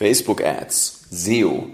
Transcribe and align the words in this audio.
Facebook 0.00 0.42
Ads, 0.42 1.08
SEO, 1.10 1.66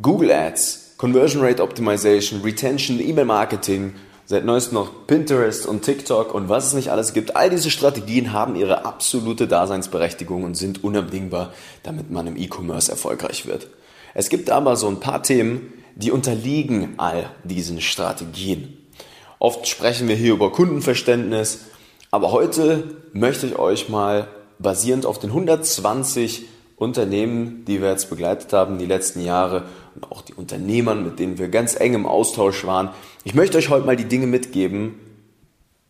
Google 0.00 0.32
Ads, 0.32 0.94
Conversion 0.96 1.42
Rate 1.42 1.62
Optimization, 1.62 2.40
Retention, 2.40 2.98
E-Mail 2.98 3.26
Marketing, 3.26 3.92
seit 4.24 4.46
neuestem 4.46 4.72
noch 4.72 5.06
Pinterest 5.06 5.66
und 5.66 5.82
TikTok 5.82 6.32
und 6.32 6.48
was 6.48 6.68
es 6.68 6.72
nicht 6.72 6.88
alles 6.88 7.12
gibt. 7.12 7.36
All 7.36 7.50
diese 7.50 7.70
Strategien 7.70 8.32
haben 8.32 8.56
ihre 8.56 8.86
absolute 8.86 9.46
Daseinsberechtigung 9.46 10.44
und 10.44 10.54
sind 10.54 10.82
unabdingbar, 10.82 11.52
damit 11.82 12.10
man 12.10 12.26
im 12.26 12.38
E-Commerce 12.38 12.90
erfolgreich 12.90 13.44
wird. 13.44 13.66
Es 14.14 14.30
gibt 14.30 14.48
aber 14.48 14.76
so 14.76 14.88
ein 14.88 15.00
paar 15.00 15.22
Themen, 15.22 15.74
die 15.94 16.10
unterliegen 16.10 16.94
all 16.96 17.28
diesen 17.44 17.82
Strategien. 17.82 18.78
Oft 19.38 19.68
sprechen 19.68 20.08
wir 20.08 20.16
hier 20.16 20.32
über 20.32 20.52
Kundenverständnis, 20.52 21.66
aber 22.10 22.32
heute 22.32 22.96
möchte 23.12 23.46
ich 23.46 23.58
euch 23.58 23.90
mal 23.90 24.28
basierend 24.58 25.04
auf 25.04 25.18
den 25.18 25.28
120 25.28 26.46
Unternehmen, 26.78 27.64
die 27.66 27.82
wir 27.82 27.90
jetzt 27.90 28.08
begleitet 28.08 28.52
haben 28.52 28.78
die 28.78 28.86
letzten 28.86 29.20
Jahre 29.20 29.64
und 29.94 30.10
auch 30.12 30.22
die 30.22 30.34
Unternehmern, 30.34 31.02
mit 31.04 31.18
denen 31.18 31.38
wir 31.38 31.48
ganz 31.48 31.78
eng 31.78 31.94
im 31.94 32.06
Austausch 32.06 32.64
waren. 32.64 32.90
Ich 33.24 33.34
möchte 33.34 33.58
euch 33.58 33.68
heute 33.68 33.84
mal 33.84 33.96
die 33.96 34.04
Dinge 34.04 34.26
mitgeben, 34.26 34.94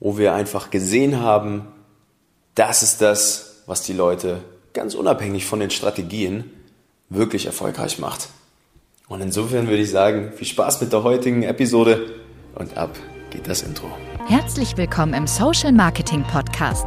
wo 0.00 0.16
wir 0.16 0.34
einfach 0.34 0.70
gesehen 0.70 1.20
haben, 1.20 1.66
das 2.54 2.82
ist 2.82 3.02
das, 3.02 3.62
was 3.66 3.82
die 3.82 3.92
Leute 3.92 4.38
ganz 4.72 4.94
unabhängig 4.94 5.44
von 5.44 5.60
den 5.60 5.70
Strategien 5.70 6.44
wirklich 7.10 7.46
erfolgreich 7.46 7.98
macht. 7.98 8.28
Und 9.08 9.20
insofern 9.20 9.68
würde 9.68 9.82
ich 9.82 9.90
sagen, 9.90 10.32
viel 10.34 10.46
Spaß 10.46 10.80
mit 10.80 10.92
der 10.92 11.02
heutigen 11.02 11.42
Episode 11.42 12.14
und 12.54 12.76
ab 12.76 12.90
geht 13.30 13.46
das 13.46 13.62
Intro. 13.62 13.90
Herzlich 14.26 14.76
willkommen 14.76 15.14
im 15.14 15.26
Social 15.26 15.72
Marketing 15.72 16.22
Podcast 16.24 16.86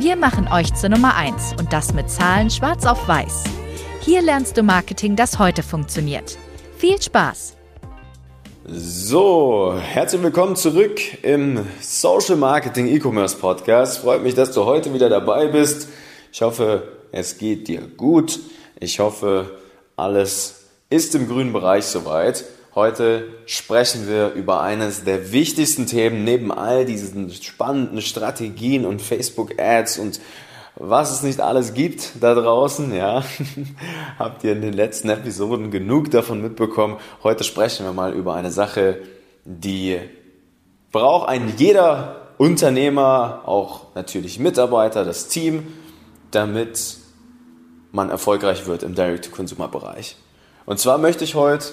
Wir 0.00 0.16
machen 0.16 0.48
euch 0.50 0.72
zur 0.72 0.88
Nummer 0.88 1.14
1 1.14 1.56
und 1.58 1.74
das 1.74 1.92
mit 1.92 2.08
Zahlen 2.08 2.48
schwarz 2.48 2.86
auf 2.86 3.06
weiß. 3.06 3.44
Hier 4.00 4.22
lernst 4.22 4.56
du 4.56 4.62
Marketing, 4.62 5.14
das 5.14 5.38
heute 5.38 5.62
funktioniert. 5.62 6.38
Viel 6.78 7.02
Spaß! 7.02 7.58
So, 8.64 9.74
herzlich 9.78 10.22
willkommen 10.22 10.56
zurück 10.56 11.02
im 11.22 11.66
Social 11.82 12.36
Marketing 12.36 12.86
E-Commerce 12.86 13.36
Podcast. 13.36 13.98
Freut 13.98 14.22
mich, 14.22 14.34
dass 14.34 14.52
du 14.52 14.64
heute 14.64 14.94
wieder 14.94 15.10
dabei 15.10 15.48
bist. 15.48 15.90
Ich 16.32 16.40
hoffe, 16.40 16.88
es 17.12 17.36
geht 17.36 17.68
dir 17.68 17.82
gut. 17.82 18.40
Ich 18.80 19.00
hoffe, 19.00 19.58
alles 19.96 20.64
ist 20.88 21.14
im 21.14 21.28
grünen 21.28 21.52
Bereich 21.52 21.84
soweit. 21.84 22.46
Heute 22.76 23.26
sprechen 23.46 24.06
wir 24.06 24.32
über 24.34 24.60
eines 24.60 25.02
der 25.02 25.32
wichtigsten 25.32 25.86
Themen 25.86 26.22
neben 26.22 26.52
all 26.52 26.84
diesen 26.84 27.28
spannenden 27.30 28.00
Strategien 28.00 28.86
und 28.86 29.02
Facebook-Ads 29.02 29.98
und 29.98 30.20
was 30.76 31.10
es 31.10 31.24
nicht 31.24 31.40
alles 31.40 31.74
gibt 31.74 32.12
da 32.20 32.32
draußen, 32.32 32.94
ja, 32.94 33.24
habt 34.20 34.44
ihr 34.44 34.52
in 34.52 34.62
den 34.62 34.72
letzten 34.72 35.08
Episoden 35.08 35.72
genug 35.72 36.12
davon 36.12 36.40
mitbekommen. 36.40 36.98
Heute 37.24 37.42
sprechen 37.42 37.84
wir 37.84 37.92
mal 37.92 38.14
über 38.14 38.34
eine 38.34 38.52
Sache, 38.52 38.98
die 39.44 39.98
braucht 40.92 41.28
ein 41.28 41.54
jeder 41.56 42.28
Unternehmer, 42.38 43.42
auch 43.46 43.96
natürlich 43.96 44.38
Mitarbeiter, 44.38 45.04
das 45.04 45.26
Team, 45.26 45.66
damit 46.30 46.98
man 47.90 48.10
erfolgreich 48.10 48.66
wird 48.66 48.84
im 48.84 48.94
Direct-to-Consumer-Bereich. 48.94 50.14
Und 50.66 50.78
zwar 50.78 50.98
möchte 50.98 51.24
ich 51.24 51.34
heute 51.34 51.66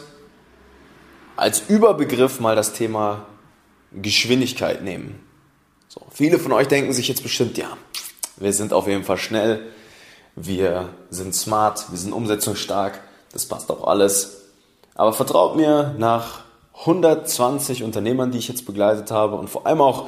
als 1.38 1.70
Überbegriff 1.70 2.40
mal 2.40 2.56
das 2.56 2.74
Thema 2.74 3.26
Geschwindigkeit 3.94 4.84
nehmen. 4.84 5.24
So, 5.88 6.02
viele 6.12 6.40
von 6.40 6.52
euch 6.52 6.68
denken 6.68 6.92
sich 6.94 7.08
jetzt 7.08 7.24
bestimmt, 7.24 7.58
ja, 7.58 7.78
wir 8.36 8.52
sind 8.54 8.74
auf 8.74 8.88
jeden 8.88 9.04
Fall 9.04 9.18
schnell, 9.18 9.62
wir 10.36 10.90
sind 11.10 11.34
smart, 11.34 11.90
wir 11.90 11.98
sind 11.98 12.12
umsetzungsstark, 12.12 13.00
das 13.32 13.46
passt 13.46 13.72
auch 13.72 13.88
alles. 13.88 14.42
Aber 14.96 15.14
vertraut 15.14 15.56
mir, 15.56 15.96
nach 15.98 16.42
120 16.80 17.84
Unternehmern, 17.84 18.32
die 18.32 18.38
ich 18.40 18.48
jetzt 18.48 18.66
begleitet 18.66 19.12
habe 19.12 19.36
und 19.36 19.50
vor 19.50 19.66
allem 19.66 19.82
auch 19.82 20.08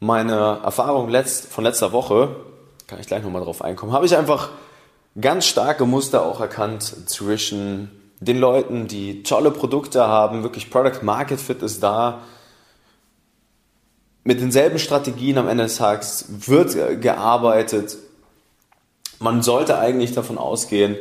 meine 0.00 0.60
Erfahrung 0.62 1.08
letzt, 1.08 1.46
von 1.46 1.64
letzter 1.64 1.92
Woche, 1.92 2.36
kann 2.86 3.00
ich 3.00 3.06
gleich 3.06 3.22
nochmal 3.22 3.42
drauf 3.42 3.62
einkommen, 3.62 3.92
habe 3.92 4.06
ich 4.06 4.16
einfach 4.16 4.50
ganz 5.18 5.46
starke 5.46 5.86
Muster 5.86 6.22
auch 6.22 6.40
erkannt 6.40 6.82
zwischen 7.08 7.90
den 8.20 8.38
Leuten, 8.38 8.88
die 8.88 9.22
tolle 9.22 9.50
Produkte 9.50 10.06
haben, 10.06 10.42
wirklich 10.42 10.70
Product 10.70 11.02
Market 11.02 11.40
Fit 11.40 11.62
ist 11.62 11.82
da. 11.82 12.22
Mit 14.24 14.40
denselben 14.40 14.78
Strategien 14.78 15.38
am 15.38 15.48
Ende 15.48 15.64
des 15.64 15.76
Tages 15.76 16.26
wird 16.28 17.00
gearbeitet. 17.00 17.96
Man 19.18 19.42
sollte 19.42 19.78
eigentlich 19.78 20.12
davon 20.12 20.38
ausgehen, 20.38 20.96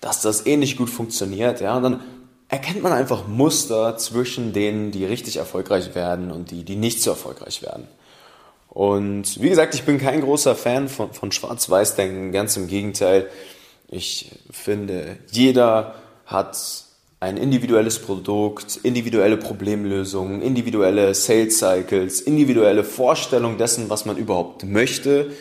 dass 0.00 0.22
das 0.22 0.46
ähnlich 0.46 0.76
gut 0.76 0.90
funktioniert. 0.90 1.60
Ja? 1.60 1.76
Und 1.76 1.82
dann 1.82 2.00
erkennt 2.48 2.82
man 2.82 2.92
einfach 2.92 3.26
Muster 3.26 3.96
zwischen 3.96 4.52
denen, 4.52 4.92
die 4.92 5.04
richtig 5.04 5.36
erfolgreich 5.36 5.94
werden 5.94 6.30
und 6.30 6.50
die, 6.50 6.62
die 6.62 6.76
nicht 6.76 7.02
so 7.02 7.10
erfolgreich 7.10 7.62
werden. 7.62 7.88
Und 8.68 9.40
wie 9.40 9.48
gesagt, 9.48 9.74
ich 9.74 9.84
bin 9.84 9.98
kein 9.98 10.20
großer 10.20 10.54
Fan 10.54 10.88
von, 10.88 11.12
von 11.12 11.32
Schwarz-Weiß-Denken, 11.32 12.32
ganz 12.32 12.56
im 12.56 12.66
Gegenteil. 12.66 13.28
Ich 13.88 14.32
finde, 14.50 15.16
jeder 15.30 15.94
hat 16.26 16.56
ein 17.20 17.36
individuelles 17.36 18.00
Produkt, 18.00 18.76
individuelle 18.82 19.36
Problemlösungen, 19.38 20.42
individuelle 20.42 21.14
Sales 21.14 21.58
Cycles, 21.58 22.20
individuelle 22.20 22.84
Vorstellung 22.84 23.56
dessen, 23.56 23.88
was 23.88 24.04
man 24.04 24.16
überhaupt 24.16 24.64
möchte. 24.64 25.32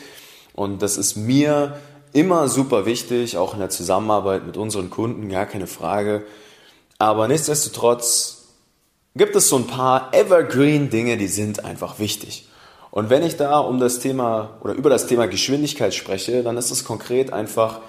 Und 0.54 0.82
das 0.82 0.98
ist 0.98 1.18
mir 1.18 1.78
immer 2.14 2.48
super 2.48 2.86
wichtig, 2.86 3.38
auch 3.38 3.54
in 3.54 3.60
der 3.60 3.70
Zusammenarbeit 3.70 4.46
mit 4.46 4.56
unseren 4.56 4.90
Kunden, 4.90 5.30
gar 5.30 5.46
keine 5.46 5.68
Frage. 5.68 6.24
Aber 7.00 7.28
nichtsdestotrotz 7.28 8.44
gibt 9.16 9.36
es 9.36 9.50
so 9.50 9.58
ein 9.58 9.68
paar 9.68 10.14
Evergreen 10.14 10.90
Dinge, 10.90 11.18
die 11.18 11.28
sind 11.28 11.66
einfach 11.66 12.00
wichtig. 12.00 12.48
Und 12.92 13.10
wenn 13.10 13.24
ich 13.24 13.36
da 13.36 13.60
um 13.60 13.80
das 13.80 14.00
Thema 14.00 14.58
oder 14.62 14.74
über 14.74 14.90
das 14.90 15.08
Thema 15.08 15.26
Geschwindigkeit 15.26 15.94
spreche, 15.94 16.44
dann 16.44 16.58
ist 16.58 16.72
es 16.72 16.86
konkret 16.86 17.34
einfach 17.34 17.82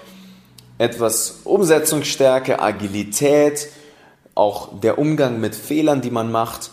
etwas 0.79 1.41
Umsetzungsstärke, 1.45 2.61
Agilität, 2.61 3.69
auch 4.35 4.81
der 4.81 4.99
Umgang 4.99 5.41
mit 5.41 5.55
Fehlern, 5.55 6.01
die 6.01 6.11
man 6.11 6.33
macht, 6.33 6.71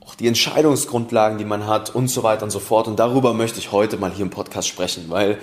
auch 0.00 0.14
die 0.14 0.28
Entscheidungsgrundlagen, 0.28 1.38
die 1.38 1.44
man 1.44 1.66
hat 1.66 1.94
und 1.94 2.08
so 2.08 2.22
weiter 2.22 2.44
und 2.44 2.50
so 2.50 2.60
fort. 2.60 2.88
Und 2.88 2.98
darüber 2.98 3.34
möchte 3.34 3.58
ich 3.58 3.72
heute 3.72 3.96
mal 3.96 4.12
hier 4.12 4.24
im 4.24 4.30
Podcast 4.30 4.68
sprechen, 4.68 5.06
weil 5.08 5.38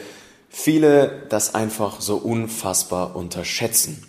viele 0.50 1.24
das 1.30 1.56
einfach 1.56 2.00
so 2.00 2.18
unfassbar 2.18 3.16
unterschätzen. 3.16 4.04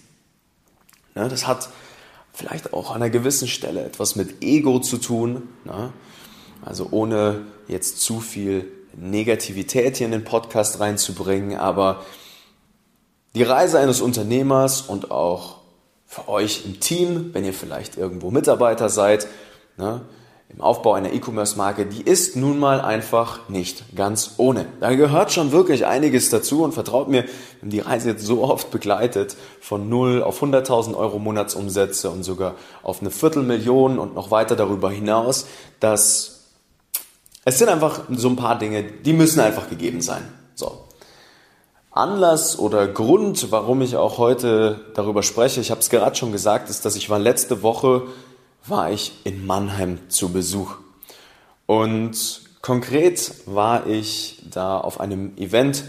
Ne, 1.15 1.29
das 1.29 1.47
hat 1.47 1.69
vielleicht 2.33 2.73
auch 2.73 2.91
an 2.91 3.03
einer 3.03 3.11
gewissen 3.11 3.49
Stelle 3.49 3.85
etwas 3.85 4.15
mit 4.15 4.43
Ego 4.43 4.79
zu 4.79 4.99
tun. 4.99 5.49
Ne? 5.65 5.93
Also 6.65 6.89
ohne 6.91 7.43
jetzt 7.67 8.01
zu 8.01 8.21
viel 8.21 8.71
Negativität 8.97 9.97
hier 9.97 10.07
in 10.07 10.13
den 10.13 10.25
Podcast 10.25 10.81
reinzubringen, 10.81 11.59
aber 11.59 12.05
die 13.39 13.45
Reise 13.45 13.79
eines 13.79 14.01
Unternehmers 14.01 14.81
und 14.81 15.13
auch 15.13 15.59
für 16.07 16.29
euch 16.29 16.65
im 16.65 16.81
Team, 16.81 17.31
wenn 17.35 17.45
ihr 17.45 17.55
vielleicht 17.55 17.97
irgendwo 17.97 18.33
Mitarbeiter 18.33 18.89
seid, 18.89 19.29
ne, 19.77 20.01
im 20.49 20.61
Aufbau 20.61 20.95
einer 20.95 21.13
E-Commerce-Marke, 21.13 21.87
die 21.87 22.03
ist 22.03 22.35
nun 22.35 22.59
mal 22.59 22.81
einfach 22.81 23.49
nicht 23.49 23.95
ganz 23.95 24.33
ohne. 24.39 24.67
Da 24.81 24.93
gehört 24.95 25.31
schon 25.31 25.53
wirklich 25.53 25.87
einiges 25.87 26.31
dazu 26.31 26.65
und 26.65 26.73
vertraut 26.73 27.09
mir, 27.09 27.27
haben 27.61 27.71
die 27.71 27.79
Reise 27.79 28.11
jetzt 28.11 28.27
so 28.27 28.43
oft 28.43 28.73
begleitet, 28.73 29.37
von 29.61 29.89
0 29.89 30.25
auf 30.25 30.43
100.000 30.43 30.97
Euro 30.97 31.21
Monatsumsätze 31.21 32.11
und 32.11 32.25
sogar 32.25 32.57
auf 32.83 33.03
eine 33.03 33.13
Viertelmillion 33.13 34.01
und 34.01 34.17
noch 34.17 34.33
weiter 34.33 34.57
darüber 34.57 34.91
hinaus, 34.91 35.47
dass 35.79 36.47
es 37.45 37.59
sind 37.59 37.69
einfach 37.69 38.01
so 38.11 38.29
ein 38.29 38.37
paar 38.37 38.59
Dinge, 38.59 38.83
die 38.83 39.13
müssen 39.13 39.39
einfach 39.39 39.71
gegeben 39.71 40.01
sein. 40.01 40.23
So, 40.57 40.88
Anlass 41.99 42.59
oder 42.59 42.87
Grund, 42.87 43.51
warum 43.51 43.83
ich 43.83 43.97
auch 43.97 44.19
heute 44.19 44.81
darüber 44.95 45.23
spreche, 45.23 45.61
ich 45.61 45.71
habe 45.71 45.81
es 45.81 45.91
gerade 45.91 46.15
schon 46.15 46.33
gesagt, 46.33 46.71
ist, 46.71 46.85
dass 46.85 46.97
ich 46.97 47.11
war 47.11 47.19
letzte 47.19 47.63
Woche 47.63 48.03
war 48.67 48.91
ich 48.91 49.13
in 49.25 49.47
Mannheim 49.47 49.99
zu 50.09 50.33
Besuch. 50.33 50.77
Und 51.67 52.43
konkret 52.63 53.33
war 53.47 53.87
ich 53.87 54.43
da 54.51 54.79
auf 54.79 55.01
einem 55.01 55.37
Event 55.37 55.85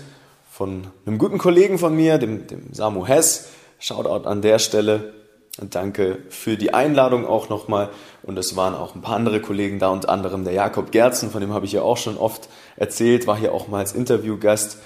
von 0.50 0.88
einem 1.06 1.18
guten 1.18 1.38
Kollegen 1.38 1.78
von 1.78 1.96
mir, 1.96 2.18
dem, 2.18 2.48
dem 2.48 2.74
Samu 2.74 3.06
Hess. 3.06 3.50
Shoutout 3.80 4.28
an 4.28 4.42
der 4.42 4.60
Stelle. 4.60 5.14
Danke 5.62 6.20
für 6.30 6.58
die 6.58 6.74
Einladung 6.74 7.26
auch 7.26 7.50
nochmal. 7.50 7.90
Und 8.24 8.38
es 8.38 8.56
waren 8.56 8.76
auch 8.76 8.96
ein 8.96 9.02
paar 9.02 9.16
andere 9.16 9.42
Kollegen 9.42 9.80
da, 9.80 9.90
unter 9.90 10.10
anderem 10.10 10.44
der 10.44 10.54
Jakob 10.54 10.92
Gerzen, 10.92 11.32
von 11.32 11.42
dem 11.42 11.54
habe 11.54 11.66
ich 11.66 11.74
ja 11.74 11.82
auch 11.82 11.98
schon 11.98 12.18
oft 12.18 12.50
erzählt, 12.78 13.28
war 13.28 13.38
hier 13.38 13.54
auch 13.54 13.68
mal 13.68 13.80
als 13.80 13.94
Interviewgast, 13.94 14.80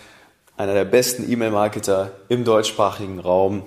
einer 0.58 0.74
der 0.74 0.86
besten 0.86 1.30
E-Mail-Marketer 1.32 2.12
im 2.30 2.44
deutschsprachigen 2.44 3.20
Raum. 3.20 3.64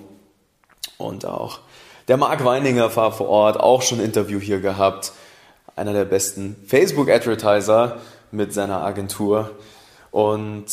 Und 0.97 1.25
auch 1.25 1.59
der 2.07 2.17
Marc 2.17 2.43
Weininger 2.45 2.95
war 2.95 3.11
vor 3.11 3.29
Ort, 3.29 3.59
auch 3.59 3.81
schon 3.81 3.99
ein 3.99 4.05
Interview 4.05 4.39
hier 4.39 4.59
gehabt. 4.59 5.11
Einer 5.75 5.93
der 5.93 6.05
besten 6.05 6.55
Facebook-Advertiser 6.65 7.97
mit 8.31 8.53
seiner 8.53 8.83
Agentur. 8.83 9.51
Und 10.11 10.65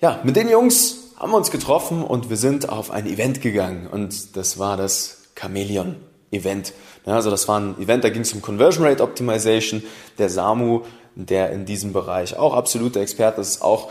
ja, 0.00 0.20
mit 0.22 0.36
den 0.36 0.48
Jungs 0.48 0.96
haben 1.16 1.32
wir 1.32 1.36
uns 1.36 1.50
getroffen 1.50 2.02
und 2.02 2.30
wir 2.30 2.36
sind 2.36 2.68
auf 2.68 2.90
ein 2.90 3.06
Event 3.06 3.40
gegangen. 3.40 3.86
Und 3.86 4.36
das 4.36 4.58
war 4.58 4.76
das 4.76 5.22
Chameleon 5.34 5.96
Event. 6.30 6.72
Also 7.06 7.30
das 7.30 7.48
war 7.48 7.58
ein 7.58 7.78
Event, 7.80 8.04
da 8.04 8.10
ging 8.10 8.22
es 8.22 8.32
um 8.32 8.42
Conversion 8.42 8.86
Rate 8.86 9.02
Optimization. 9.02 9.82
Der 10.18 10.28
Samu, 10.28 10.82
der 11.14 11.50
in 11.50 11.64
diesem 11.64 11.92
Bereich 11.92 12.36
auch 12.36 12.54
absoluter 12.54 13.00
Experte 13.00 13.40
ist, 13.40 13.62
auch 13.62 13.90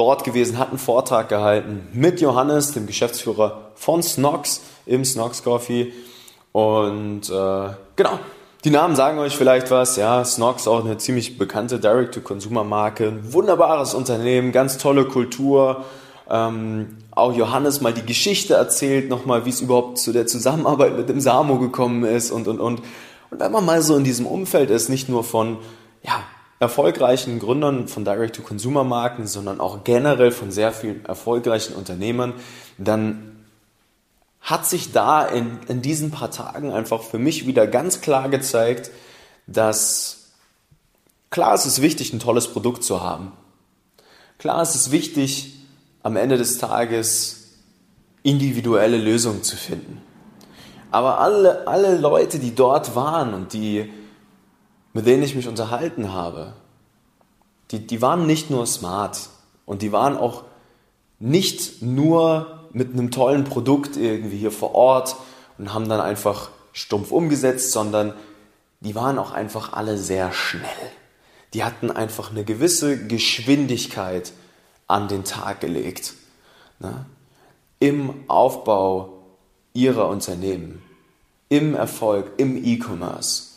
dort 0.00 0.24
gewesen, 0.24 0.56
hat 0.56 0.70
einen 0.70 0.78
Vortrag 0.78 1.28
gehalten 1.28 1.86
mit 1.92 2.22
Johannes, 2.22 2.72
dem 2.72 2.86
Geschäftsführer 2.86 3.72
von 3.74 4.02
Snox 4.02 4.62
im 4.86 5.04
Snox 5.04 5.42
Coffee. 5.42 5.92
Und 6.52 7.28
äh, 7.28 7.68
genau, 7.96 8.18
die 8.64 8.70
Namen 8.70 8.96
sagen 8.96 9.18
euch 9.18 9.36
vielleicht 9.36 9.70
was. 9.70 9.96
Ja, 9.96 10.24
Snox 10.24 10.66
auch 10.66 10.82
eine 10.82 10.96
ziemlich 10.96 11.36
bekannte 11.36 11.78
Direct-to-Consumer-Marke. 11.78 13.12
Wunderbares 13.30 13.92
Unternehmen, 13.92 14.52
ganz 14.52 14.78
tolle 14.78 15.04
Kultur. 15.04 15.84
Ähm, 16.30 16.96
auch 17.10 17.34
Johannes 17.34 17.82
mal 17.82 17.92
die 17.92 18.06
Geschichte 18.06 18.54
erzählt, 18.54 19.10
nochmal, 19.10 19.44
wie 19.44 19.50
es 19.50 19.60
überhaupt 19.60 19.98
zu 19.98 20.14
der 20.14 20.26
Zusammenarbeit 20.26 20.96
mit 20.96 21.10
dem 21.10 21.20
Samo 21.20 21.58
gekommen 21.58 22.04
ist 22.04 22.30
und, 22.30 22.48
und, 22.48 22.58
und. 22.58 22.80
Und 23.30 23.38
wenn 23.38 23.52
man 23.52 23.66
mal 23.66 23.82
so 23.82 23.96
in 23.96 24.04
diesem 24.04 24.24
Umfeld 24.24 24.70
ist, 24.70 24.88
nicht 24.88 25.10
nur 25.10 25.24
von, 25.24 25.58
ja, 26.02 26.22
erfolgreichen 26.60 27.38
Gründern 27.38 27.88
von 27.88 28.04
Direct-to-Consumer-Marken, 28.04 29.26
sondern 29.26 29.60
auch 29.60 29.82
generell 29.82 30.30
von 30.30 30.50
sehr 30.50 30.72
vielen 30.72 31.04
erfolgreichen 31.06 31.74
Unternehmern, 31.74 32.34
dann 32.76 33.46
hat 34.42 34.66
sich 34.66 34.92
da 34.92 35.24
in, 35.24 35.58
in 35.68 35.80
diesen 35.80 36.10
paar 36.10 36.30
Tagen 36.30 36.70
einfach 36.72 37.02
für 37.02 37.18
mich 37.18 37.46
wieder 37.46 37.66
ganz 37.66 38.02
klar 38.02 38.28
gezeigt, 38.28 38.90
dass 39.46 40.32
klar 41.30 41.54
es 41.54 41.64
ist 41.64 41.80
wichtig, 41.80 42.12
ein 42.12 42.20
tolles 42.20 42.48
Produkt 42.48 42.84
zu 42.84 43.02
haben. 43.02 43.32
Klar 44.38 44.60
es 44.60 44.74
ist 44.74 44.90
wichtig, 44.90 45.54
am 46.02 46.16
Ende 46.16 46.36
des 46.36 46.58
Tages 46.58 47.54
individuelle 48.22 48.98
Lösungen 48.98 49.42
zu 49.42 49.56
finden. 49.56 50.02
Aber 50.90 51.20
alle, 51.20 51.66
alle 51.66 51.96
Leute, 51.96 52.38
die 52.38 52.54
dort 52.54 52.94
waren 52.94 53.32
und 53.32 53.52
die, 53.52 53.90
mit 54.92 55.06
denen 55.06 55.22
ich 55.22 55.34
mich 55.34 55.48
unterhalten 55.48 56.12
habe, 56.12 56.54
die, 57.70 57.86
die 57.86 58.02
waren 58.02 58.26
nicht 58.26 58.50
nur 58.50 58.66
smart 58.66 59.28
und 59.66 59.82
die 59.82 59.92
waren 59.92 60.16
auch 60.16 60.44
nicht 61.18 61.82
nur 61.82 62.60
mit 62.72 62.92
einem 62.92 63.10
tollen 63.10 63.44
Produkt 63.44 63.96
irgendwie 63.96 64.38
hier 64.38 64.50
vor 64.50 64.74
Ort 64.74 65.16
und 65.58 65.72
haben 65.72 65.88
dann 65.88 66.00
einfach 66.00 66.50
stumpf 66.72 67.10
umgesetzt, 67.10 67.72
sondern 67.72 68.14
die 68.80 68.94
waren 68.94 69.18
auch 69.18 69.32
einfach 69.32 69.72
alle 69.72 69.98
sehr 69.98 70.32
schnell. 70.32 70.64
Die 71.52 71.64
hatten 71.64 71.90
einfach 71.90 72.30
eine 72.30 72.44
gewisse 72.44 73.06
Geschwindigkeit 73.06 74.32
an 74.86 75.08
den 75.08 75.24
Tag 75.24 75.60
gelegt. 75.60 76.14
Ne? 76.78 77.04
Im 77.78 78.24
Aufbau 78.28 79.20
ihrer 79.72 80.08
Unternehmen, 80.08 80.82
im 81.48 81.74
Erfolg, 81.74 82.32
im 82.36 82.62
E-Commerce. 82.64 83.49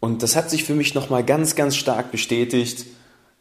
Und 0.00 0.22
das 0.22 0.36
hat 0.36 0.50
sich 0.50 0.64
für 0.64 0.74
mich 0.74 0.94
nochmal 0.94 1.24
ganz, 1.24 1.56
ganz 1.56 1.76
stark 1.76 2.10
bestätigt, 2.10 2.86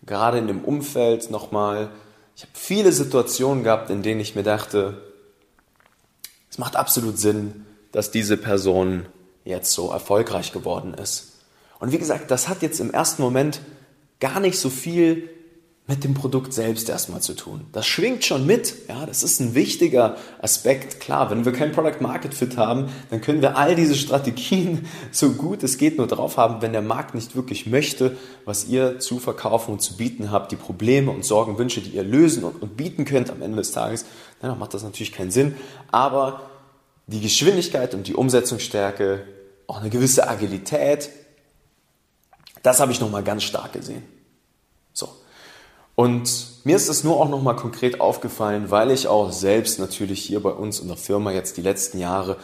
gerade 0.06 0.38
in 0.38 0.48
dem 0.48 0.64
Umfeld 0.64 1.30
nochmal. 1.30 1.90
Ich 2.36 2.44
habe 2.44 2.52
viele 2.54 2.92
Situationen 2.92 3.64
gehabt, 3.64 3.90
in 3.90 4.04
denen 4.04 4.20
ich 4.20 4.36
mir 4.36 4.44
dachte, 4.44 5.02
es 6.50 6.58
macht 6.58 6.76
absolut 6.76 7.20
Sinn, 7.20 7.66
dass 7.92 8.12
diese 8.12 8.38
Person 8.38 9.06
jetzt 9.46 9.72
so 9.72 9.92
erfolgreich 9.92 10.52
geworden 10.52 10.94
ist. 10.94 11.34
Und 11.80 11.92
wie 11.92 11.98
gesagt, 12.00 12.32
das 12.32 12.48
hat 12.48 12.62
jetzt 12.62 12.80
im 12.80 12.92
ersten 12.92 13.22
Moment 13.22 13.62
gar 14.20 14.40
nicht 14.40 14.60
so 14.60 14.70
viel 14.70 15.30
mit 15.88 16.04
dem 16.04 16.14
Produkt 16.14 16.54
selbst 16.54 16.90
erstmal 16.90 17.22
zu 17.22 17.34
tun. 17.34 17.66
Das 17.72 17.88
schwingt 17.88 18.26
schon 18.26 18.46
mit, 18.46 18.90
ja, 18.90 19.06
das 19.06 19.24
ist 19.24 19.40
ein 19.40 19.56
wichtiger 19.56 20.18
Aspekt. 20.42 21.00
Klar, 21.00 21.32
wenn 21.32 21.46
wir 21.46 21.54
kein 21.54 21.72
Product 21.72 22.02
Market 22.02 22.34
Fit 22.34 22.58
haben, 22.58 22.90
dann 23.10 23.22
können 23.22 23.42
wir 23.42 23.56
all 23.56 23.74
diese 23.74 23.96
Strategien 23.96 24.86
so 25.12 25.32
gut 25.32 25.64
es 25.64 25.78
geht 25.78 25.98
nur 25.98 26.08
drauf 26.08 26.36
haben, 26.36 26.62
wenn 26.62 26.74
der 26.74 26.82
Markt 26.82 27.16
nicht 27.16 27.38
wirklich 27.38 27.68
möchte, 27.68 28.18
was 28.44 28.68
ihr 28.68 29.00
zu 29.00 29.20
verkaufen 29.20 29.72
und 29.72 29.82
zu 29.82 29.96
bieten 29.96 30.30
habt, 30.30 30.52
die 30.52 30.58
Probleme 30.58 31.10
und 31.10 31.24
Sorgen, 31.24 31.58
Wünsche, 31.58 31.80
die 31.80 31.92
ihr 31.92 32.04
lösen 32.04 32.44
und, 32.44 32.62
und 32.62 32.76
bieten 32.76 33.06
könnt 33.06 33.30
am 33.30 33.42
Ende 33.42 33.58
des 33.58 33.72
Tages, 33.72 34.06
dann 34.42 34.60
macht 34.60 34.74
das 34.74 34.84
natürlich 34.84 35.14
keinen 35.14 35.32
Sinn. 35.32 35.56
Aber 35.90 36.42
die 37.08 37.22
Geschwindigkeit 37.22 37.94
und 37.94 38.08
die 38.08 38.14
Umsetzungsstärke, 38.14 39.24
auch 39.68 39.80
eine 39.80 39.90
gewisse 39.90 40.28
Agilität, 40.28 41.10
das 42.62 42.82
habe 42.82 42.92
ich 42.92 43.00
nochmal 43.00 43.24
ganz 43.24 43.44
stark 43.44 43.72
gesehen. 43.72 44.17
Und 46.00 46.64
mir 46.64 46.76
ist 46.76 46.90
es 46.90 47.04
nur 47.04 47.20
auch 47.20 47.28
nochmal 47.28 47.56
konkret 47.56 48.00
aufgefallen, 48.00 48.70
weil 48.70 48.92
ich 48.92 49.08
auch 49.08 49.32
selbst 49.32 49.80
natürlich 49.80 50.22
hier 50.22 50.40
bei 50.44 50.52
uns 50.52 50.80
in 50.80 50.90
der 50.90 50.96
Firma 50.96 51.32
jetzt 51.32 51.58
die 51.58 51.64
letzten 51.64 51.98
Jahre 51.98 52.38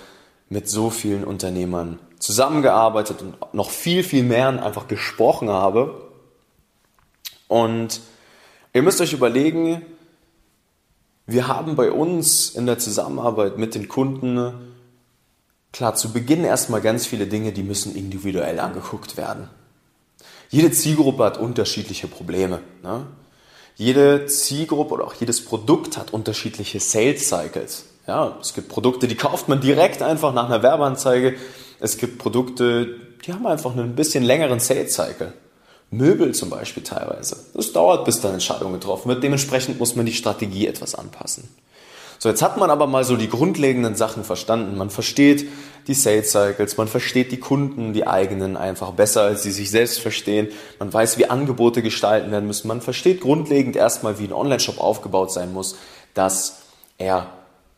mit 0.49 0.67
so 0.67 0.89
vielen 0.89 1.23
Unternehmern 1.23 1.99
zusammengearbeitet 2.17 3.21
und 3.21 3.53
noch 3.53 3.69
viel, 3.69 4.03
viel 4.03 4.23
mehr 4.23 4.47
einfach 4.47 4.87
gesprochen 4.87 5.49
habe. 5.49 6.09
Und 7.47 8.01
ihr 8.73 8.81
müsst 8.81 8.99
euch 9.01 9.13
überlegen, 9.13 9.83
wir 11.27 11.47
haben 11.47 11.75
bei 11.75 11.91
uns 11.91 12.49
in 12.49 12.65
der 12.65 12.79
Zusammenarbeit 12.79 13.59
mit 13.59 13.75
den 13.75 13.87
Kunden 13.87 14.73
klar 15.71 15.93
zu 15.93 16.11
Beginn 16.11 16.43
erstmal 16.43 16.81
ganz 16.81 17.05
viele 17.05 17.27
Dinge, 17.27 17.51
die 17.51 17.61
müssen 17.61 17.95
individuell 17.95 18.59
angeguckt 18.59 19.15
werden. 19.15 19.47
Jede 20.49 20.71
Zielgruppe 20.71 21.23
hat 21.23 21.37
unterschiedliche 21.37 22.07
Probleme. 22.07 22.61
Ne? 22.81 23.05
Jede 23.75 24.25
Zielgruppe 24.27 24.93
oder 24.93 25.05
auch 25.05 25.13
jedes 25.15 25.43
Produkt 25.43 25.97
hat 25.97 26.13
unterschiedliche 26.13 26.79
Sales 26.79 27.27
Cycles. 27.27 27.85
Ja, 28.07 28.37
es 28.41 28.53
gibt 28.53 28.69
Produkte, 28.69 29.07
die 29.07 29.15
kauft 29.15 29.47
man 29.47 29.61
direkt 29.61 30.01
einfach 30.01 30.33
nach 30.33 30.45
einer 30.45 30.61
Werbeanzeige. 30.61 31.35
Es 31.79 31.97
gibt 31.97 32.17
Produkte, 32.17 32.99
die 33.25 33.33
haben 33.33 33.47
einfach 33.47 33.71
einen 33.71 33.95
bisschen 33.95 34.23
längeren 34.23 34.59
Sales 34.59 34.93
Cycle. 34.93 35.33
Möbel 35.89 36.33
zum 36.33 36.49
Beispiel 36.49 36.83
teilweise. 36.83 37.37
Das 37.53 37.71
dauert, 37.71 38.05
bis 38.05 38.19
da 38.19 38.29
eine 38.29 38.35
Entscheidung 38.35 38.73
getroffen 38.73 39.09
wird. 39.09 39.23
Dementsprechend 39.23 39.79
muss 39.79 39.95
man 39.95 40.05
die 40.05 40.13
Strategie 40.13 40.67
etwas 40.67 40.95
anpassen. 40.95 41.47
So, 42.23 42.29
jetzt 42.29 42.41
hat 42.41 42.55
man 42.55 42.69
aber 42.69 42.87
mal 42.87 43.03
so 43.03 43.17
die 43.17 43.27
grundlegenden 43.27 43.95
Sachen 43.95 44.23
verstanden. 44.23 44.77
Man 44.77 44.89
versteht 44.89 45.45
die 45.87 45.93
Sales 45.93 46.31
Cycles, 46.31 46.77
man 46.77 46.87
versteht 46.87 47.33
die 47.33 47.39
Kunden, 47.41 47.91
die 47.91 48.07
eigenen 48.07 48.55
einfach 48.55 48.91
besser, 48.91 49.23
als 49.23 49.43
sie 49.43 49.51
sich 49.51 49.69
selbst 49.69 49.99
verstehen. 49.99 50.47
Man 50.79 50.93
weiß, 50.93 51.17
wie 51.17 51.29
Angebote 51.29 51.81
gestalten 51.81 52.31
werden 52.31 52.47
müssen. 52.47 52.69
Man 52.69 52.79
versteht 52.79 53.19
grundlegend 53.19 53.75
erstmal, 53.75 54.19
wie 54.19 54.23
ein 54.23 54.31
Online-Shop 54.31 54.79
aufgebaut 54.79 55.33
sein 55.33 55.51
muss, 55.51 55.75
dass 56.13 56.59
er 56.97 57.27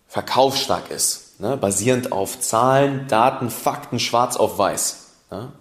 verkaufsstark 0.08 0.92
ist, 0.92 1.40
ne? 1.40 1.58
basierend 1.58 2.12
auf 2.12 2.40
Zahlen, 2.40 3.08
Daten, 3.08 3.50
Fakten, 3.50 3.98
schwarz 3.98 4.38
auf 4.38 4.60
weiß. 4.60 5.08
Ne? 5.32 5.54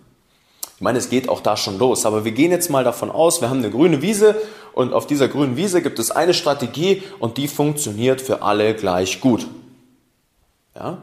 Ich 0.77 0.81
meine, 0.81 0.99
es 0.99 1.09
geht 1.09 1.29
auch 1.29 1.41
da 1.41 1.57
schon 1.57 1.79
los, 1.79 2.05
aber 2.05 2.25
wir 2.25 2.33
gehen 2.33 2.51
jetzt 2.51 2.69
mal 2.69 2.85
davon 2.85 3.11
aus, 3.11 3.41
wir 3.41 3.49
haben 3.49 3.59
eine 3.59 3.71
grüne 3.71 4.03
Wiese 4.03 4.37
und 4.73 4.93
auf 4.93 5.07
dieser 5.07 5.29
grünen 5.29 5.57
Wiese 5.57 5.83
gibt 5.83 5.99
es 5.99 6.11
eine 6.11 6.35
Strategie 6.35 7.03
und 7.21 7.37
die 7.39 7.47
funktioniert 7.47 8.21
für 8.21 8.43
alle 8.43 8.75
gleich 8.75 9.21
gut. 9.21 9.47
Ja? 10.75 10.99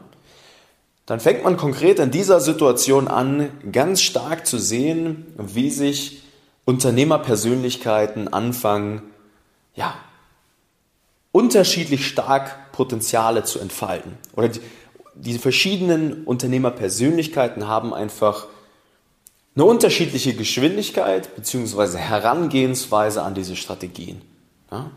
Dann 1.06 1.20
fängt 1.20 1.42
man 1.42 1.56
konkret 1.56 1.98
in 1.98 2.10
dieser 2.10 2.40
Situation 2.40 3.08
an, 3.08 3.48
ganz 3.72 4.02
stark 4.02 4.46
zu 4.46 4.58
sehen, 4.58 5.26
wie 5.36 5.70
sich 5.70 6.22
Unternehmerpersönlichkeiten 6.64 8.32
anfangen, 8.32 9.02
ja, 9.74 9.94
unterschiedlich 11.32 12.06
stark 12.06 12.72
Potenziale 12.72 13.42
zu 13.42 13.58
entfalten. 13.58 14.12
Oder 14.36 14.48
die, 14.48 14.60
die 15.14 15.38
verschiedenen 15.38 16.24
Unternehmerpersönlichkeiten 16.24 17.66
haben 17.66 17.92
einfach 17.94 18.46
eine 19.54 19.64
unterschiedliche 19.64 20.34
Geschwindigkeit 20.34 21.34
bzw. 21.36 21.98
Herangehensweise 21.98 23.22
an 23.22 23.34
diese 23.34 23.56
Strategien. 23.56 24.22
Ja? 24.70 24.90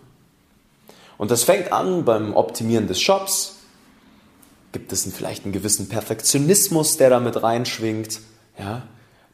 Und 1.17 1.31
das 1.31 1.43
fängt 1.43 1.71
an 1.71 2.05
beim 2.05 2.33
Optimieren 2.35 2.87
des 2.87 3.01
Shops. 3.01 3.57
Gibt 4.71 4.91
es 4.91 5.05
vielleicht 5.13 5.43
einen 5.43 5.53
gewissen 5.53 5.89
Perfektionismus, 5.89 6.97
der 6.97 7.09
damit 7.09 7.41
reinschwingt? 7.41 8.19
Ja? 8.57 8.83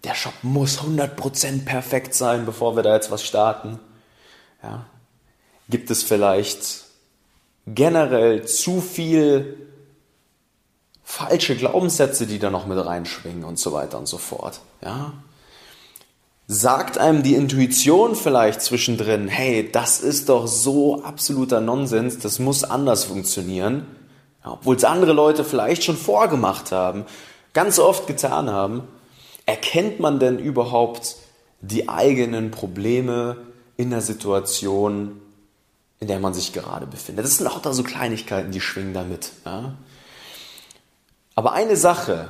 Der 0.04 0.16
Shop 0.16 0.34
muss 0.42 0.80
100% 0.80 1.66
perfekt 1.66 2.16
sein, 2.16 2.46
bevor 2.46 2.76
wir 2.76 2.84
da 2.84 2.96
jetzt 2.96 3.12
was 3.12 3.24
starten. 3.24 3.80
Ja? 4.64 4.86
Gibt 5.70 5.92
es 5.92 6.04
vielleicht 6.04 6.86
generell 7.68 8.46
zu 8.46 8.82
viel 8.82 9.71
falsche 11.12 11.58
Glaubenssätze, 11.58 12.26
die 12.26 12.40
da 12.40 12.50
noch 12.50 12.66
mit 12.66 12.84
reinschwingen 12.84 13.44
und 13.44 13.60
so 13.60 13.74
weiter 13.74 13.98
und 13.98 14.08
so 14.08 14.18
fort. 14.18 14.62
Ja? 14.82 15.12
Sagt 16.48 16.98
einem 16.98 17.22
die 17.22 17.36
Intuition 17.36 18.16
vielleicht 18.16 18.62
zwischendrin, 18.62 19.28
hey, 19.28 19.70
das 19.70 20.00
ist 20.00 20.30
doch 20.30 20.48
so 20.48 21.04
absoluter 21.04 21.60
Nonsens, 21.60 22.20
das 22.20 22.40
muss 22.40 22.64
anders 22.64 23.04
funktionieren, 23.04 23.86
ja, 24.46 24.54
obwohl 24.54 24.78
es 24.78 24.86
andere 24.86 25.12
Leute 25.12 25.44
vielleicht 25.44 25.84
schon 25.84 25.98
vorgemacht 25.98 26.72
haben, 26.72 27.06
ganz 27.54 27.78
oft 27.78 28.08
getan 28.08 28.50
haben. 28.50 28.84
Erkennt 29.46 30.00
man 30.00 30.18
denn 30.18 30.40
überhaupt 30.40 31.18
die 31.60 31.90
eigenen 31.90 32.52
Probleme 32.52 33.36
in 33.76 33.90
der 33.90 34.02
Situation, 34.02 35.20
in 36.00 36.08
der 36.08 36.20
man 36.20 36.34
sich 36.34 36.54
gerade 36.54 36.88
befindet? 36.88 37.26
Das 37.26 37.38
sind 37.38 37.48
auch 37.48 37.62
da 37.62 37.74
so 37.74 37.84
Kleinigkeiten, 37.84 38.52
die 38.52 38.62
schwingen 38.62 38.94
damit. 38.94 39.32
Ja? 39.46 39.74
Aber 41.36 41.54
eine 41.54 41.76
Sache, 41.78 42.30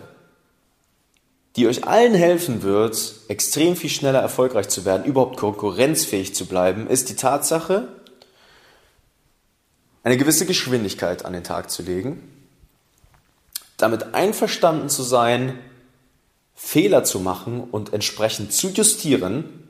die 1.56 1.68
euch 1.68 1.86
allen 1.86 2.14
helfen 2.14 2.62
wird, 2.62 3.14
extrem 3.28 3.76
viel 3.76 3.90
schneller 3.90 4.20
erfolgreich 4.20 4.70
zu 4.70 4.86
werden, 4.86 5.06
überhaupt 5.06 5.38
konkurrenzfähig 5.38 6.34
zu 6.34 6.46
bleiben, 6.46 6.88
ist 6.88 7.10
die 7.10 7.16
Tatsache, 7.16 7.88
eine 10.04 10.18
gewisse 10.18 10.46
Geschwindigkeit 10.46 11.26
an 11.26 11.34
den 11.34 11.44
Tag 11.44 11.70
zu 11.70 11.84
legen, 11.84 12.22
damit 13.78 14.14
einverstanden 14.14 14.90
zu 14.90 15.04
sein, 15.04 15.60
Fehler 16.56 17.04
zu 17.04 17.20
machen 17.20 17.62
und 17.62 17.92
entsprechend 17.94 18.54
zu 18.54 18.70
justieren 18.70 19.68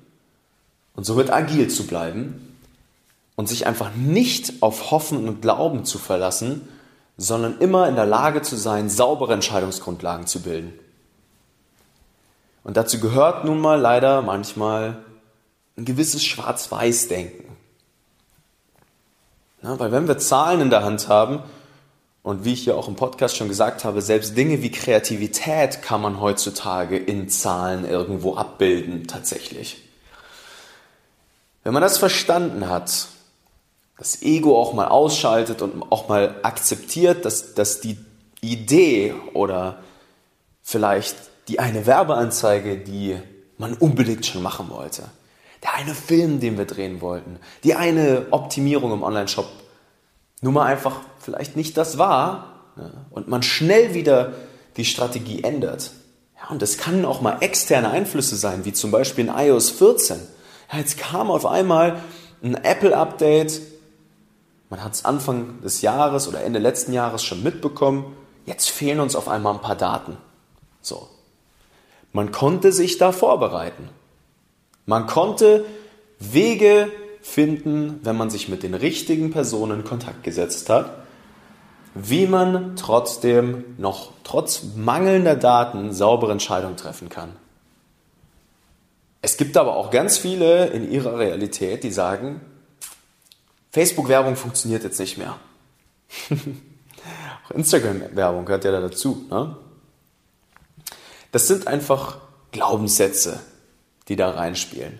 und 0.93 1.05
somit 1.05 1.29
agil 1.29 1.69
zu 1.69 1.87
bleiben 1.87 2.57
und 3.35 3.47
sich 3.47 3.65
einfach 3.65 3.95
nicht 3.95 4.61
auf 4.61 4.91
Hoffen 4.91 5.27
und 5.27 5.41
Glauben 5.41 5.85
zu 5.85 5.97
verlassen, 5.97 6.67
sondern 7.17 7.59
immer 7.59 7.87
in 7.87 7.95
der 7.95 8.05
Lage 8.05 8.41
zu 8.41 8.55
sein, 8.55 8.89
saubere 8.89 9.33
Entscheidungsgrundlagen 9.33 10.27
zu 10.27 10.41
bilden. 10.41 10.73
Und 12.63 12.77
dazu 12.77 12.99
gehört 12.99 13.45
nun 13.45 13.59
mal 13.59 13.79
leider 13.79 14.21
manchmal 14.21 15.03
ein 15.77 15.85
gewisses 15.85 16.23
Schwarz-Weiß-Denken. 16.23 17.45
weil 19.61 19.91
wenn 19.91 20.07
wir 20.07 20.17
Zahlen 20.17 20.61
in 20.61 20.69
der 20.69 20.83
Hand 20.83 21.07
haben, 21.07 21.43
und 22.23 22.45
wie 22.45 22.53
ich 22.53 22.65
ja 22.65 22.75
auch 22.75 22.87
im 22.87 22.95
Podcast 22.95 23.35
schon 23.35 23.47
gesagt 23.47 23.83
habe, 23.83 24.01
selbst 24.01 24.37
Dinge 24.37 24.61
wie 24.61 24.71
Kreativität 24.71 25.81
kann 25.81 26.01
man 26.01 26.19
heutzutage 26.19 26.97
in 26.97 27.29
Zahlen 27.29 27.83
irgendwo 27.83 28.35
abbilden, 28.35 29.07
tatsächlich. 29.07 29.83
Wenn 31.63 31.73
man 31.73 31.81
das 31.81 31.97
verstanden 31.97 32.69
hat, 32.69 33.07
das 34.01 34.23
Ego 34.23 34.59
auch 34.59 34.73
mal 34.73 34.87
ausschaltet 34.87 35.61
und 35.61 35.91
auch 35.91 36.09
mal 36.09 36.33
akzeptiert, 36.41 37.23
dass, 37.23 37.53
dass 37.53 37.81
die 37.81 37.99
Idee 38.41 39.13
oder 39.35 39.77
vielleicht 40.63 41.15
die 41.47 41.59
eine 41.59 41.85
Werbeanzeige, 41.85 42.77
die 42.77 43.15
man 43.59 43.75
unbedingt 43.75 44.25
schon 44.25 44.41
machen 44.41 44.71
wollte, 44.71 45.03
der 45.61 45.75
eine 45.75 45.93
Film, 45.93 46.39
den 46.39 46.57
wir 46.57 46.65
drehen 46.65 46.99
wollten, 46.99 47.37
die 47.63 47.75
eine 47.75 48.25
Optimierung 48.31 48.91
im 48.91 49.03
Online-Shop 49.03 49.45
nun 50.41 50.55
mal 50.55 50.65
einfach 50.65 51.01
vielleicht 51.19 51.55
nicht 51.55 51.77
das 51.77 51.99
war 51.99 52.71
ja, 52.77 52.89
und 53.11 53.27
man 53.27 53.43
schnell 53.43 53.93
wieder 53.93 54.33
die 54.77 54.85
Strategie 54.85 55.43
ändert. 55.43 55.91
Ja, 56.41 56.49
und 56.49 56.63
das 56.63 56.79
kann 56.79 57.05
auch 57.05 57.21
mal 57.21 57.37
externe 57.41 57.91
Einflüsse 57.91 58.35
sein, 58.35 58.65
wie 58.65 58.73
zum 58.73 58.89
Beispiel 58.89 59.27
in 59.27 59.31
iOS 59.31 59.69
14. 59.69 60.17
Ja, 60.71 60.79
jetzt 60.79 60.97
kam 60.97 61.29
auf 61.29 61.45
einmal 61.45 62.01
ein 62.41 62.55
Apple-Update, 62.55 63.61
man 64.71 64.83
hat 64.83 64.93
es 64.93 65.05
Anfang 65.05 65.61
des 65.61 65.81
Jahres 65.81 66.29
oder 66.29 66.43
Ende 66.43 66.57
letzten 66.57 66.93
Jahres 66.93 67.23
schon 67.23 67.43
mitbekommen. 67.43 68.15
Jetzt 68.45 68.69
fehlen 68.69 69.01
uns 69.01 69.17
auf 69.17 69.27
einmal 69.27 69.53
ein 69.53 69.61
paar 69.61 69.75
Daten. 69.75 70.15
So. 70.81 71.09
Man 72.13 72.31
konnte 72.31 72.71
sich 72.71 72.97
da 72.97 73.11
vorbereiten. 73.11 73.89
Man 74.85 75.07
konnte 75.07 75.65
Wege 76.19 76.89
finden, 77.21 77.99
wenn 78.03 78.15
man 78.15 78.29
sich 78.29 78.47
mit 78.47 78.63
den 78.63 78.73
richtigen 78.73 79.31
Personen 79.31 79.81
in 79.81 79.85
Kontakt 79.85 80.23
gesetzt 80.23 80.69
hat, 80.69 81.03
wie 81.93 82.25
man 82.25 82.77
trotzdem 82.77 83.75
noch 83.77 84.13
trotz 84.23 84.63
mangelnder 84.77 85.35
Daten 85.35 85.91
saubere 85.91 86.31
Entscheidungen 86.31 86.77
treffen 86.77 87.09
kann. 87.09 87.33
Es 89.21 89.35
gibt 89.35 89.57
aber 89.57 89.75
auch 89.75 89.91
ganz 89.91 90.17
viele 90.17 90.67
in 90.67 90.89
ihrer 90.89 91.19
Realität, 91.19 91.83
die 91.83 91.91
sagen, 91.91 92.39
Facebook-Werbung 93.71 94.35
funktioniert 94.35 94.83
jetzt 94.83 94.99
nicht 94.99 95.17
mehr. 95.17 95.37
Auch 97.45 97.51
Instagram-Werbung 97.51 98.45
gehört 98.45 98.65
ja 98.65 98.71
da 98.71 98.81
dazu. 98.81 99.25
Ne? 99.29 99.55
Das 101.31 101.47
sind 101.47 101.67
einfach 101.67 102.17
Glaubenssätze, 102.51 103.39
die 104.07 104.15
da 104.15 104.31
reinspielen. 104.31 104.99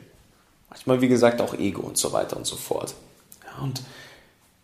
Manchmal, 0.69 1.01
wie 1.01 1.09
gesagt, 1.09 1.41
auch 1.41 1.53
Ego 1.53 1.81
und 1.81 1.97
so 1.97 2.13
weiter 2.13 2.37
und 2.37 2.47
so 2.47 2.55
fort. 2.55 2.95
Ja, 3.45 3.61
und 3.61 3.81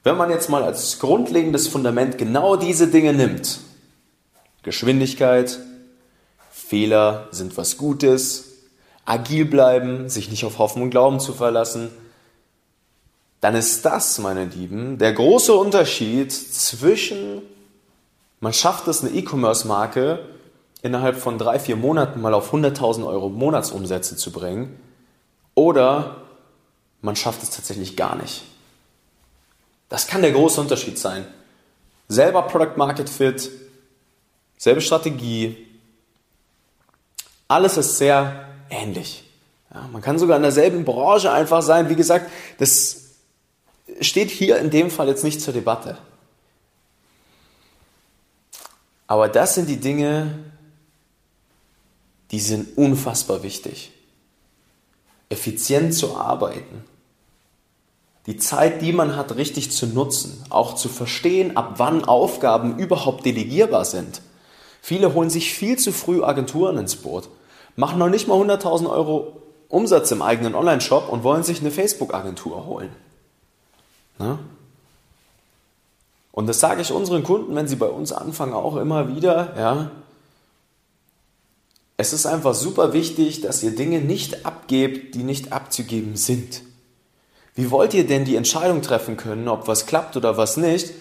wenn 0.03 0.15
man 0.15 0.29
jetzt 0.29 0.49
mal 0.49 0.63
als 0.63 0.99
grundlegendes 0.99 1.67
Fundament 1.67 2.17
genau 2.17 2.55
diese 2.55 2.87
Dinge 2.87 3.11
nimmt, 3.11 3.59
Geschwindigkeit, 4.63 5.59
Fehler 6.49 7.27
sind 7.31 7.57
was 7.57 7.75
Gutes, 7.77 8.45
agil 9.05 9.43
bleiben, 9.43 10.07
sich 10.07 10.31
nicht 10.31 10.45
auf 10.45 10.59
Hoffen 10.59 10.81
und 10.81 10.91
Glauben 10.91 11.19
zu 11.19 11.33
verlassen, 11.33 11.91
dann 13.41 13.55
ist 13.55 13.85
das, 13.85 14.17
meine 14.19 14.45
Lieben, 14.45 14.97
der 14.97 15.13
große 15.13 15.53
Unterschied 15.53 16.31
zwischen, 16.31 17.41
man 18.39 18.53
schafft 18.53 18.87
es, 18.87 19.03
eine 19.03 19.11
E-Commerce-Marke 19.11 20.19
innerhalb 20.81 21.17
von 21.17 21.37
drei, 21.37 21.59
vier 21.59 21.75
Monaten 21.75 22.21
mal 22.21 22.33
auf 22.33 22.53
100.000 22.53 23.05
Euro 23.05 23.29
Monatsumsätze 23.29 24.15
zu 24.15 24.31
bringen 24.31 24.79
oder 25.53 26.23
man 27.01 27.15
schafft 27.15 27.43
es 27.43 27.51
tatsächlich 27.51 27.95
gar 27.95 28.15
nicht. 28.15 28.43
Das 29.89 30.07
kann 30.07 30.21
der 30.21 30.31
große 30.31 30.59
Unterschied 30.59 30.97
sein. 30.97 31.25
Selber 32.09 32.43
Product 32.43 32.75
Market 32.75 33.09
Fit, 33.09 33.49
selbe 34.57 34.81
Strategie, 34.81 35.67
alles 37.47 37.77
ist 37.77 37.97
sehr 37.97 38.47
ähnlich. 38.69 39.23
Ja, 39.73 39.87
man 39.91 40.01
kann 40.01 40.19
sogar 40.19 40.37
in 40.37 40.43
derselben 40.43 40.85
Branche 40.85 41.31
einfach 41.31 41.61
sein. 41.61 41.89
Wie 41.89 41.95
gesagt, 41.95 42.29
das 42.57 43.06
steht 44.01 44.29
hier 44.29 44.57
in 44.59 44.69
dem 44.69 44.89
Fall 44.89 45.07
jetzt 45.07 45.23
nicht 45.23 45.41
zur 45.41 45.53
Debatte. 45.53 45.97
Aber 49.07 49.29
das 49.29 49.55
sind 49.55 49.69
die 49.69 49.77
Dinge, 49.77 50.37
die 52.31 52.39
sind 52.39 52.77
unfassbar 52.77 53.43
wichtig. 53.43 53.91
Effizient 55.29 55.93
zu 55.93 56.15
arbeiten, 56.15 56.83
die 58.27 58.37
Zeit, 58.37 58.81
die 58.81 58.91
man 58.91 59.15
hat, 59.15 59.35
richtig 59.35 59.71
zu 59.71 59.87
nutzen, 59.87 60.43
auch 60.49 60.75
zu 60.75 60.89
verstehen, 60.89 61.55
ab 61.55 61.75
wann 61.77 62.03
Aufgaben 62.03 62.77
überhaupt 62.77 63.25
delegierbar 63.25 63.85
sind. 63.85 64.21
Viele 64.81 65.13
holen 65.13 65.29
sich 65.29 65.53
viel 65.53 65.77
zu 65.77 65.93
früh 65.93 66.23
Agenturen 66.23 66.77
ins 66.77 66.97
Boot, 66.97 67.29
machen 67.77 67.99
noch 67.99 68.09
nicht 68.09 68.27
mal 68.27 68.35
100.000 68.35 68.89
Euro 68.89 69.41
Umsatz 69.69 70.11
im 70.11 70.21
eigenen 70.21 70.55
Online-Shop 70.55 71.09
und 71.09 71.23
wollen 71.23 71.43
sich 71.43 71.61
eine 71.61 71.71
Facebook-Agentur 71.71 72.65
holen. 72.65 72.89
Ne? 74.19 74.39
Und 76.31 76.47
das 76.47 76.59
sage 76.59 76.81
ich 76.81 76.91
unseren 76.91 77.23
Kunden, 77.23 77.55
wenn 77.55 77.67
sie 77.67 77.77
bei 77.77 77.87
uns 77.87 78.11
anfangen, 78.11 78.53
auch 78.53 78.75
immer 78.75 79.15
wieder, 79.15 79.53
ja. 79.57 79.91
Es 81.99 82.13
ist 82.13 82.27
einfach 82.27 82.53
super 82.53 82.93
wichtig, 82.93 83.41
dass 83.41 83.63
ihr 83.63 83.75
Dinge 83.75 84.01
nicht 84.01 84.45
abgebt, 84.45 85.15
die 85.15 85.23
nicht 85.23 85.51
abzugeben 85.51 86.15
sind. 86.15 86.61
Wie 87.55 87.71
wollt 87.71 87.95
ihr 87.95 88.05
denn 88.05 88.23
die 88.23 88.35
Entscheidung 88.35 88.83
treffen 88.83 89.17
können, 89.17 89.47
ob 89.47 89.67
was 89.67 89.87
klappt 89.87 90.15
oder 90.15 90.37
was 90.37 90.57
nicht, 90.57 90.93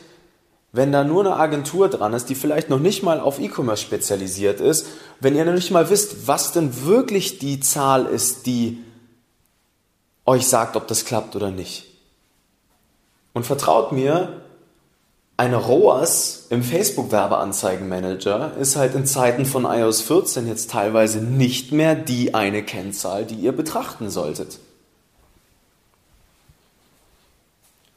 wenn 0.73 0.93
da 0.93 1.05
nur 1.05 1.21
eine 1.21 1.37
Agentur 1.37 1.89
dran 1.89 2.15
ist, 2.15 2.31
die 2.31 2.35
vielleicht 2.35 2.71
noch 2.71 2.79
nicht 2.79 3.03
mal 3.03 3.21
auf 3.21 3.39
E-Commerce 3.39 3.83
spezialisiert 3.83 4.61
ist, 4.61 4.87
wenn 5.21 5.37
ihr 5.37 5.45
noch 5.45 5.53
nicht 5.53 5.71
mal 5.71 5.91
wisst, 5.91 6.27
was 6.27 6.53
denn 6.53 6.85
wirklich 6.85 7.39
die 7.39 7.61
Zahl 7.61 8.07
ist, 8.07 8.47
die 8.47 8.83
euch 10.25 10.47
sagt, 10.47 10.77
ob 10.77 10.89
das 10.89 11.05
klappt 11.05 11.37
oder 11.37 11.51
nicht? 11.51 11.86
Und 13.37 13.45
vertraut 13.45 13.93
mir, 13.93 14.41
eine 15.37 15.57
ROAS 15.57 16.47
im 16.49 16.63
Facebook-Werbeanzeigenmanager 16.63 18.57
ist 18.57 18.77
halt 18.77 18.95
in 18.95 19.05
Zeiten 19.05 19.45
von 19.45 19.67
iOS 19.67 20.01
14 20.01 20.49
jetzt 20.49 20.71
teilweise 20.71 21.21
nicht 21.21 21.71
mehr 21.71 21.95
die 21.95 22.33
eine 22.33 22.63
Kennzahl, 22.63 23.27
die 23.27 23.35
ihr 23.35 23.53
betrachten 23.53 24.09
solltet. 24.09 24.59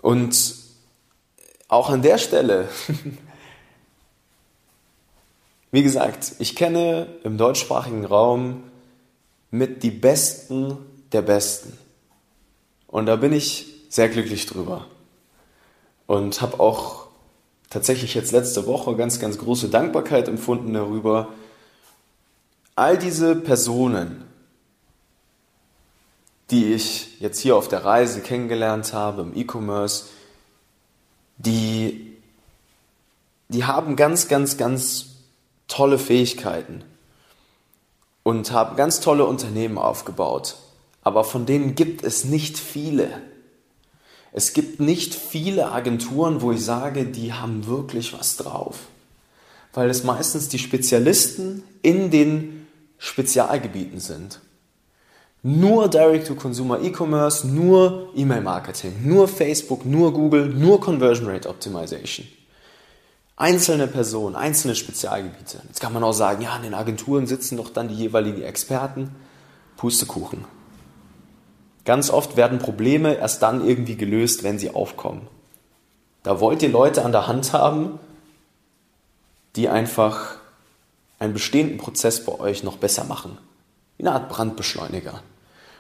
Und 0.02 0.56
auch 1.70 1.90
an 1.90 2.02
der 2.02 2.18
Stelle, 2.18 2.68
wie 5.72 5.84
gesagt, 5.84 6.34
ich 6.40 6.58
kenne 6.58 7.08
im 7.24 7.38
deutschsprachigen 7.38 8.04
Raum 8.04 8.66
mit 9.52 9.84
die 9.84 9.92
Besten 9.92 10.78
der 11.14 11.22
Besten. 11.22 11.78
Und 12.88 13.06
da 13.06 13.16
bin 13.16 13.32
ich 13.32 13.68
sehr 13.88 14.10
glücklich 14.10 14.46
drüber 14.46 14.86
und 16.10 16.42
habe 16.42 16.60
auch 16.60 17.06
tatsächlich 17.70 18.16
jetzt 18.16 18.32
letzte 18.32 18.66
Woche 18.66 18.96
ganz, 18.96 19.20
ganz 19.20 19.38
große 19.38 19.70
Dankbarkeit 19.70 20.28
empfunden 20.28 20.74
darüber. 20.74 21.28
All 22.76 22.98
diese 22.98 23.36
Personen, 23.36 24.24
die 26.50 26.74
ich 26.74 27.20
jetzt 27.20 27.40
hier 27.40 27.56
auf 27.56 27.68
der 27.68 27.86
Reise 27.86 28.22
kennengelernt 28.22 28.92
habe 28.92 29.22
im 29.22 29.38
E-Commerce, 29.38 30.06
die, 31.38 32.18
die 33.50 33.66
haben 33.66 33.96
ganz, 33.96 34.28
ganz, 34.28 34.58
ganz 34.58 35.12
tolle 35.68 36.00
Fähigkeiten 36.00 36.84
und 38.24 38.52
haben 38.52 38.76
ganz 38.78 39.00
tolle 39.00 39.28
Unternehmen 39.28 39.78
aufgebaut. 39.78 40.56
Aber 41.04 41.24
von 41.24 41.46
denen 41.46 41.76
gibt 41.76 42.04
es 42.04 42.26
nicht 42.26 42.58
viele. 42.58 43.29
Es 44.32 44.54
gibt 44.54 44.80
nicht 44.80 45.16
viele 45.16 45.72
Agenturen, 45.72 46.42
wo 46.42 46.52
ich 46.52 46.64
sage, 46.64 47.06
die 47.06 47.34
haben 47.34 47.66
wirklich 47.66 48.14
was 48.14 48.38
drauf. 48.38 48.78
Weil 49.74 49.90
es 49.90 50.04
meistens 50.04 50.50
die 50.50 50.60
Spezialisten 50.60 51.64
in 51.82 52.12
den 52.12 52.68
Spezialgebieten 52.98 54.00
sind. 54.00 54.40
Nur 55.42 55.88
Direct-to-Consumer 55.90 56.82
E-Commerce, 56.82 57.48
nur 57.48 58.10
E-Mail-Marketing, 58.14 58.94
nur 59.04 59.28
Facebook, 59.28 59.86
nur 59.86 60.14
Google, 60.14 60.50
nur 60.50 60.82
Conversion 60.82 61.30
Rate 61.30 61.48
Optimization. 61.48 62.28
Einzelne 63.38 63.88
Personen, 63.88 64.36
einzelne 64.36 64.76
Spezialgebiete. 64.76 65.62
Jetzt 65.68 65.80
kann 65.80 65.94
man 65.94 66.04
auch 66.04 66.12
sagen, 66.12 66.42
ja, 66.42 66.58
in 66.58 66.64
den 66.64 66.74
Agenturen 66.74 67.26
sitzen 67.26 67.56
doch 67.56 67.70
dann 67.70 67.88
die 67.88 67.96
jeweiligen 67.96 68.42
Experten. 68.42 69.12
Pustekuchen. 69.78 70.44
Ganz 71.90 72.12
oft 72.12 72.38
werden 72.38 72.60
Probleme 72.60 73.16
erst 73.16 73.42
dann 73.42 73.68
irgendwie 73.68 73.96
gelöst, 73.96 74.44
wenn 74.44 74.60
sie 74.60 74.70
aufkommen. 74.70 75.28
Da 76.22 76.40
wollt 76.40 76.62
ihr 76.62 76.70
Leute 76.70 77.04
an 77.04 77.12
der 77.12 77.26
Hand 77.26 77.52
haben, 77.52 77.98
die 79.56 79.70
einfach 79.70 80.36
einen 81.18 81.34
bestehenden 81.34 81.80
Prozess 81.80 82.24
bei 82.24 82.40
euch 82.40 82.62
noch 82.62 82.78
besser 82.78 83.06
machen. 83.06 83.40
Wie 83.98 84.04
eine 84.04 84.12
Art 84.12 84.30
Brandbeschleuniger. 84.30 85.24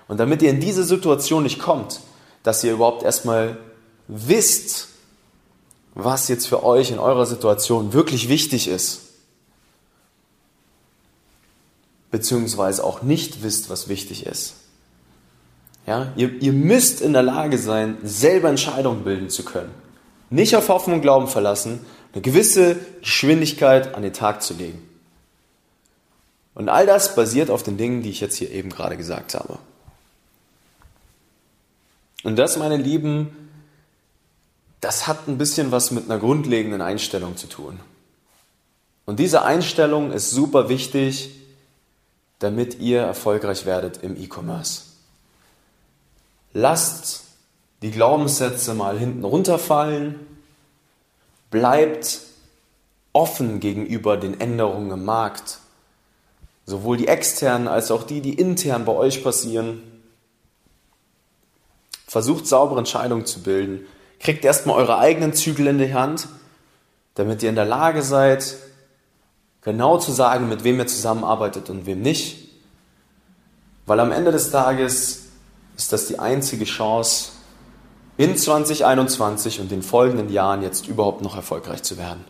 Und 0.08 0.20
damit 0.20 0.42
ihr 0.42 0.50
in 0.50 0.60
diese 0.60 0.84
Situation 0.84 1.44
nicht 1.44 1.60
kommt, 1.60 2.00
dass 2.42 2.63
ihr 2.63 2.74
überhaupt 2.74 3.04
erstmal 3.04 3.60
wisst, 4.08 4.88
was 5.94 6.28
jetzt 6.28 6.48
für 6.48 6.63
euch 6.63 6.89
in 6.89 6.98
eurer 6.98 7.28
Situation 7.28 7.94
wirklich 7.94 8.30
wichtig 8.30 8.68
ist, 8.68 9.01
beziehungsweise 12.10 12.84
auch 12.84 13.04
nicht 13.04 13.44
wisst, 13.44 13.70
was 13.70 13.89
wichtig 13.89 14.25
ist, 14.25 14.56
ja, 15.89 16.13
ihr, 16.15 16.39
ihr 16.39 16.53
müsst 16.53 17.01
in 17.01 17.13
der 17.13 17.24
Lage 17.24 17.58
sein, 17.58 17.98
selber 18.03 18.48
Entscheidungen 18.48 19.03
bilden 19.03 19.31
zu 19.31 19.43
können. 19.43 19.74
Nicht 20.29 20.55
auf 20.55 20.69
Hoffnung 20.69 20.98
und 20.98 21.01
Glauben 21.01 21.27
verlassen, 21.27 21.84
eine 22.13 22.22
gewisse 22.22 22.75
Geschwindigkeit 23.01 23.96
an 23.96 24.03
den 24.03 24.13
Tag 24.13 24.43
zu 24.43 24.53
legen. 24.53 24.88
Und 26.53 26.69
all 26.69 26.86
das 26.86 27.15
basiert 27.15 27.50
auf 27.50 27.63
den 27.63 27.77
Dingen, 27.77 28.03
die 28.03 28.12
ich 28.12 28.22
jetzt 28.22 28.36
hier 28.36 28.51
eben 28.51 28.69
gerade 28.69 28.98
gesagt 28.98 29.34
habe. 29.34 29.58
Und 32.22 32.36
das, 32.38 32.58
meine 32.58 32.77
Lieben, 32.77 33.50
das 34.81 35.08
hat 35.08 35.27
ein 35.27 35.39
bisschen 35.39 35.72
was 35.72 35.89
mit 35.89 36.05
einer 36.05 36.19
grundlegenden 36.19 36.84
Einstellung 36.84 37.36
zu 37.36 37.48
tun. 37.48 37.79
Und 39.08 39.17
diese 39.17 39.41
Einstellung 39.41 40.12
ist 40.12 40.29
super 40.29 40.69
wichtig, 40.69 41.31
damit 42.38 42.79
ihr 42.79 43.01
erfolgreich 43.01 43.65
werdet 43.65 44.03
im 44.03 44.15
E-Commerce. 44.22 44.88
Lasst 46.53 47.24
die 47.82 47.91
Glaubenssätze 47.91 48.74
mal 48.74 48.98
hinten 48.98 49.24
runterfallen. 49.24 50.15
Bleibt 51.51 52.22
offen 53.13 53.60
gegenüber 53.60 54.18
den 54.18 54.39
Änderungen 54.39 54.91
im 54.91 55.06
Markt. 55.06 55.60
Sowohl 56.65 56.98
die 56.98 57.08
externen 57.08 57.68
als 57.68 57.91
auch 57.91 58.03
die, 58.03 58.22
die 58.22 58.34
intern 58.34 58.86
bei 58.86 58.91
euch 58.91 59.24
passieren. 59.24 59.82
Versucht 62.07 62.48
saubere 62.48 62.79
Entscheidungen 62.79 63.25
zu 63.25 63.42
bilden. 63.42 63.85
Kriegt 64.20 64.44
erstmal 64.44 64.77
eure 64.77 64.98
eigenen 64.98 65.33
Zügel 65.33 65.68
in 65.68 65.77
die 65.77 65.94
Hand, 65.94 66.27
damit 67.16 67.42
ihr 67.42 67.50
in 67.50 67.55
der 67.55 67.66
Lage 67.66 68.01
seid, 68.01 68.55
genau 69.62 69.98
zu 69.98 70.12
sagen, 70.12 70.50
mit 70.50 70.64
wem 70.64 70.79
ihr 70.79 70.88
zusammenarbeitet 70.88 71.70
und 71.70 71.85
wem 71.85 72.01
nicht. 72.01 72.50
Weil 73.85 74.00
am 74.00 74.12
Ende 74.12 74.31
des 74.31 74.51
Tages 74.51 75.28
ist 75.79 75.94
das 75.94 76.07
die 76.07 76.20
einzige 76.20 76.65
Chance, 76.65 77.31
in 78.18 78.35
2021 78.35 79.61
und 79.61 79.72
den 79.72 79.81
folgenden 79.81 80.29
Jahren 80.29 80.61
jetzt 80.61 80.89
überhaupt 80.89 81.22
noch 81.22 81.37
erfolgreich 81.37 81.83
zu 81.83 81.98
werden. 81.98 82.25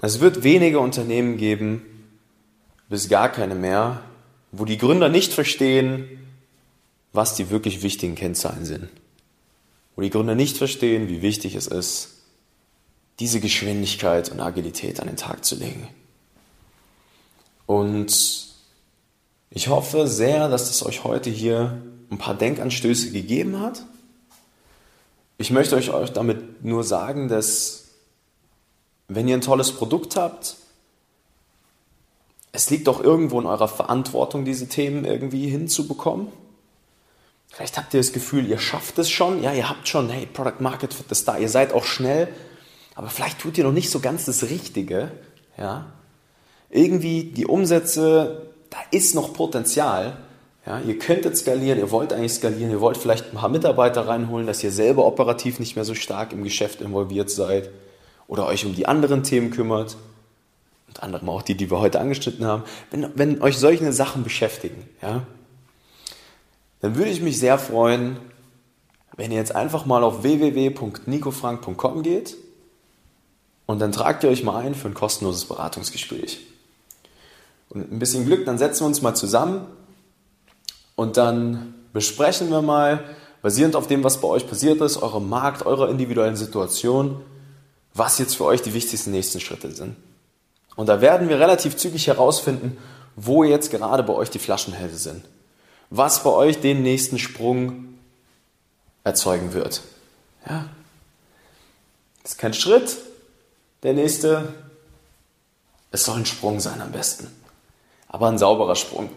Es 0.00 0.20
wird 0.20 0.44
wenige 0.44 0.78
Unternehmen 0.78 1.36
geben, 1.36 1.82
bis 2.88 3.08
gar 3.08 3.28
keine 3.30 3.56
mehr, 3.56 4.00
wo 4.52 4.64
die 4.64 4.78
Gründer 4.78 5.08
nicht 5.08 5.32
verstehen, 5.32 6.24
was 7.12 7.34
die 7.34 7.50
wirklich 7.50 7.82
wichtigen 7.82 8.14
Kennzahlen 8.14 8.64
sind. 8.64 8.88
Wo 9.96 10.02
die 10.02 10.10
Gründer 10.10 10.36
nicht 10.36 10.56
verstehen, 10.56 11.08
wie 11.08 11.20
wichtig 11.20 11.56
es 11.56 11.66
ist, 11.66 12.10
diese 13.18 13.40
Geschwindigkeit 13.40 14.30
und 14.30 14.38
Agilität 14.38 15.00
an 15.00 15.08
den 15.08 15.16
Tag 15.16 15.44
zu 15.44 15.56
legen. 15.56 15.88
Und 17.66 18.53
ich 19.50 19.68
hoffe 19.68 20.08
sehr, 20.08 20.48
dass 20.48 20.70
es 20.70 20.84
euch 20.84 21.04
heute 21.04 21.30
hier 21.30 21.82
ein 22.10 22.18
paar 22.18 22.34
Denkanstöße 22.34 23.10
gegeben 23.12 23.60
hat. 23.60 23.84
Ich 25.38 25.50
möchte 25.50 25.76
euch 25.76 25.90
damit 26.12 26.64
nur 26.64 26.84
sagen, 26.84 27.28
dass 27.28 27.88
wenn 29.08 29.28
ihr 29.28 29.36
ein 29.36 29.40
tolles 29.40 29.72
Produkt 29.72 30.16
habt, 30.16 30.56
es 32.52 32.70
liegt 32.70 32.86
doch 32.86 33.02
irgendwo 33.02 33.40
in 33.40 33.46
eurer 33.46 33.68
Verantwortung, 33.68 34.44
diese 34.44 34.68
Themen 34.68 35.04
irgendwie 35.04 35.48
hinzubekommen. 35.48 36.28
Vielleicht 37.48 37.76
habt 37.76 37.94
ihr 37.94 38.00
das 38.00 38.12
Gefühl, 38.12 38.46
ihr 38.46 38.58
schafft 38.58 38.98
es 38.98 39.10
schon. 39.10 39.42
Ja, 39.42 39.52
ihr 39.52 39.68
habt 39.68 39.88
schon, 39.88 40.08
hey, 40.08 40.26
Product 40.26 40.60
Market 40.60 40.94
Fit 40.94 41.10
ist 41.10 41.26
da. 41.26 41.36
Ihr 41.36 41.48
seid 41.48 41.72
auch 41.72 41.84
schnell. 41.84 42.28
Aber 42.94 43.08
vielleicht 43.08 43.40
tut 43.40 43.58
ihr 43.58 43.64
noch 43.64 43.72
nicht 43.72 43.90
so 43.90 44.00
ganz 44.00 44.24
das 44.24 44.44
Richtige. 44.44 45.10
Ja. 45.58 45.86
Irgendwie 46.70 47.24
die 47.24 47.46
Umsätze 47.46 48.53
da 48.74 48.80
ist 48.90 49.14
noch 49.14 49.32
Potenzial. 49.32 50.16
Ja, 50.66 50.80
ihr 50.80 50.98
könntet 50.98 51.36
skalieren, 51.36 51.78
ihr 51.78 51.90
wollt 51.92 52.12
eigentlich 52.12 52.32
skalieren, 52.32 52.70
ihr 52.70 52.80
wollt 52.80 52.96
vielleicht 52.96 53.26
ein 53.26 53.36
paar 53.36 53.50
Mitarbeiter 53.50 54.08
reinholen, 54.08 54.46
dass 54.46 54.64
ihr 54.64 54.72
selber 54.72 55.06
operativ 55.06 55.60
nicht 55.60 55.76
mehr 55.76 55.84
so 55.84 55.94
stark 55.94 56.32
im 56.32 56.42
Geschäft 56.42 56.80
involviert 56.80 57.30
seid 57.30 57.70
oder 58.26 58.46
euch 58.46 58.66
um 58.66 58.74
die 58.74 58.86
anderen 58.86 59.22
Themen 59.22 59.50
kümmert. 59.50 59.96
Und 60.88 61.02
anderem 61.02 61.28
auch 61.28 61.42
die, 61.42 61.54
die 61.54 61.70
wir 61.70 61.78
heute 61.78 62.00
angeschnitten 62.00 62.46
haben. 62.46 62.64
Wenn, 62.90 63.06
wenn 63.14 63.42
euch 63.42 63.58
solche 63.58 63.92
Sachen 63.92 64.24
beschäftigen, 64.24 64.88
ja, 65.02 65.22
dann 66.80 66.96
würde 66.96 67.10
ich 67.10 67.20
mich 67.20 67.38
sehr 67.38 67.58
freuen, 67.58 68.16
wenn 69.16 69.30
ihr 69.30 69.38
jetzt 69.38 69.54
einfach 69.54 69.86
mal 69.86 70.02
auf 70.02 70.22
www.nicofrank.com 70.22 72.02
geht 72.02 72.36
und 73.66 73.78
dann 73.80 73.92
tragt 73.92 74.24
ihr 74.24 74.30
euch 74.30 74.42
mal 74.42 74.64
ein 74.64 74.74
für 74.74 74.88
ein 74.88 74.94
kostenloses 74.94 75.44
Beratungsgespräch. 75.44 76.40
Und 77.74 77.92
ein 77.92 77.98
bisschen 77.98 78.24
Glück, 78.24 78.46
dann 78.46 78.56
setzen 78.56 78.82
wir 78.82 78.86
uns 78.86 79.02
mal 79.02 79.14
zusammen 79.14 79.66
und 80.94 81.16
dann 81.16 81.74
besprechen 81.92 82.50
wir 82.50 82.62
mal, 82.62 83.02
basierend 83.42 83.76
auf 83.76 83.88
dem, 83.88 84.04
was 84.04 84.20
bei 84.20 84.28
euch 84.28 84.48
passiert 84.48 84.80
ist, 84.80 84.96
eurem 85.02 85.28
Markt, 85.28 85.66
eurer 85.66 85.90
individuellen 85.90 86.36
Situation, 86.36 87.20
was 87.92 88.18
jetzt 88.18 88.36
für 88.36 88.44
euch 88.44 88.62
die 88.62 88.74
wichtigsten 88.74 89.10
nächsten 89.10 89.40
Schritte 89.40 89.70
sind. 89.72 89.96
Und 90.76 90.88
da 90.88 91.00
werden 91.00 91.28
wir 91.28 91.38
relativ 91.38 91.76
zügig 91.76 92.06
herausfinden, 92.06 92.78
wo 93.16 93.44
jetzt 93.44 93.70
gerade 93.70 94.02
bei 94.02 94.12
euch 94.12 94.30
die 94.30 94.38
Flaschenhälse 94.38 94.96
sind. 94.96 95.24
Was 95.90 96.22
bei 96.22 96.30
euch 96.30 96.60
den 96.60 96.82
nächsten 96.82 97.18
Sprung 97.18 97.98
erzeugen 99.04 99.52
wird. 99.52 99.82
Ja. 100.48 100.68
Das 102.22 102.32
ist 102.32 102.38
kein 102.38 102.54
Schritt. 102.54 102.96
Der 103.82 103.92
nächste, 103.92 104.54
es 105.90 106.04
soll 106.04 106.16
ein 106.16 106.26
Sprung 106.26 106.58
sein 106.60 106.80
am 106.80 106.90
besten 106.92 107.43
aber 108.14 108.28
ein 108.28 108.38
sauberer 108.38 108.76
Sprung. 108.76 109.10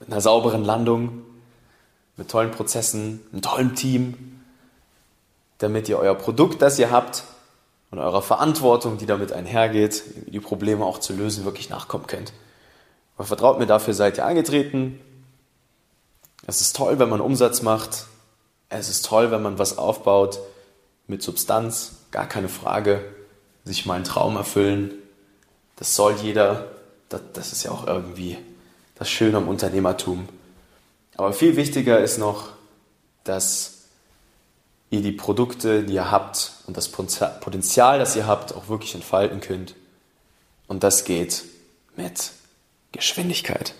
Mit 0.00 0.10
einer 0.10 0.20
sauberen 0.20 0.66
Landung, 0.66 1.22
mit 2.18 2.30
tollen 2.30 2.50
Prozessen, 2.50 3.22
einem 3.32 3.40
tollen 3.40 3.74
Team, 3.74 4.42
damit 5.56 5.88
ihr 5.88 5.98
euer 5.98 6.14
Produkt, 6.14 6.60
das 6.60 6.78
ihr 6.78 6.90
habt 6.90 7.24
und 7.90 7.98
eurer 7.98 8.20
Verantwortung, 8.20 8.98
die 8.98 9.06
damit 9.06 9.32
einhergeht, 9.32 10.02
die 10.26 10.40
Probleme 10.40 10.84
auch 10.84 10.98
zu 10.98 11.14
lösen, 11.14 11.46
wirklich 11.46 11.70
nachkommen 11.70 12.06
könnt. 12.06 12.34
Aber 13.16 13.26
vertraut 13.26 13.58
mir, 13.58 13.66
dafür 13.66 13.94
seid 13.94 14.18
ihr 14.18 14.26
angetreten. 14.26 15.00
Es 16.46 16.60
ist 16.60 16.76
toll, 16.76 16.98
wenn 16.98 17.08
man 17.08 17.22
Umsatz 17.22 17.62
macht. 17.62 18.08
Es 18.68 18.90
ist 18.90 19.06
toll, 19.06 19.30
wenn 19.30 19.40
man 19.40 19.58
was 19.58 19.78
aufbaut 19.78 20.38
mit 21.06 21.22
Substanz, 21.22 21.92
gar 22.10 22.26
keine 22.26 22.50
Frage. 22.50 23.02
Sich 23.64 23.86
mal 23.86 23.94
einen 23.94 24.04
Traum 24.04 24.36
erfüllen. 24.36 24.92
Das 25.76 25.96
soll 25.96 26.16
jeder 26.16 26.66
das, 27.10 27.20
das 27.34 27.52
ist 27.52 27.64
ja 27.64 27.70
auch 27.70 27.86
irgendwie 27.86 28.38
das 28.94 29.10
Schöne 29.10 29.36
am 29.36 29.48
Unternehmertum. 29.48 30.28
Aber 31.16 31.34
viel 31.34 31.56
wichtiger 31.56 32.00
ist 32.00 32.16
noch, 32.16 32.48
dass 33.24 33.80
ihr 34.88 35.02
die 35.02 35.12
Produkte, 35.12 35.82
die 35.84 35.94
ihr 35.94 36.10
habt 36.10 36.52
und 36.66 36.76
das 36.76 36.88
Potenzial, 36.88 37.98
das 37.98 38.16
ihr 38.16 38.26
habt, 38.26 38.54
auch 38.54 38.68
wirklich 38.68 38.94
entfalten 38.94 39.40
könnt. 39.40 39.74
Und 40.66 40.82
das 40.82 41.04
geht 41.04 41.44
mit 41.96 42.32
Geschwindigkeit. 42.92 43.74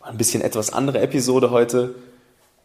Ein 0.00 0.16
bisschen 0.16 0.42
etwas 0.42 0.72
andere 0.72 1.00
Episode 1.00 1.50
heute. 1.50 1.94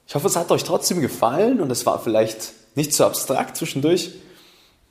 Ich 0.07 0.15
hoffe, 0.15 0.27
es 0.27 0.35
hat 0.35 0.51
euch 0.51 0.63
trotzdem 0.63 1.01
gefallen 1.01 1.61
und 1.61 1.71
es 1.71 1.85
war 1.85 1.99
vielleicht 1.99 2.53
nicht 2.75 2.93
zu 2.93 3.05
abstrakt 3.05 3.57
zwischendurch. 3.57 4.11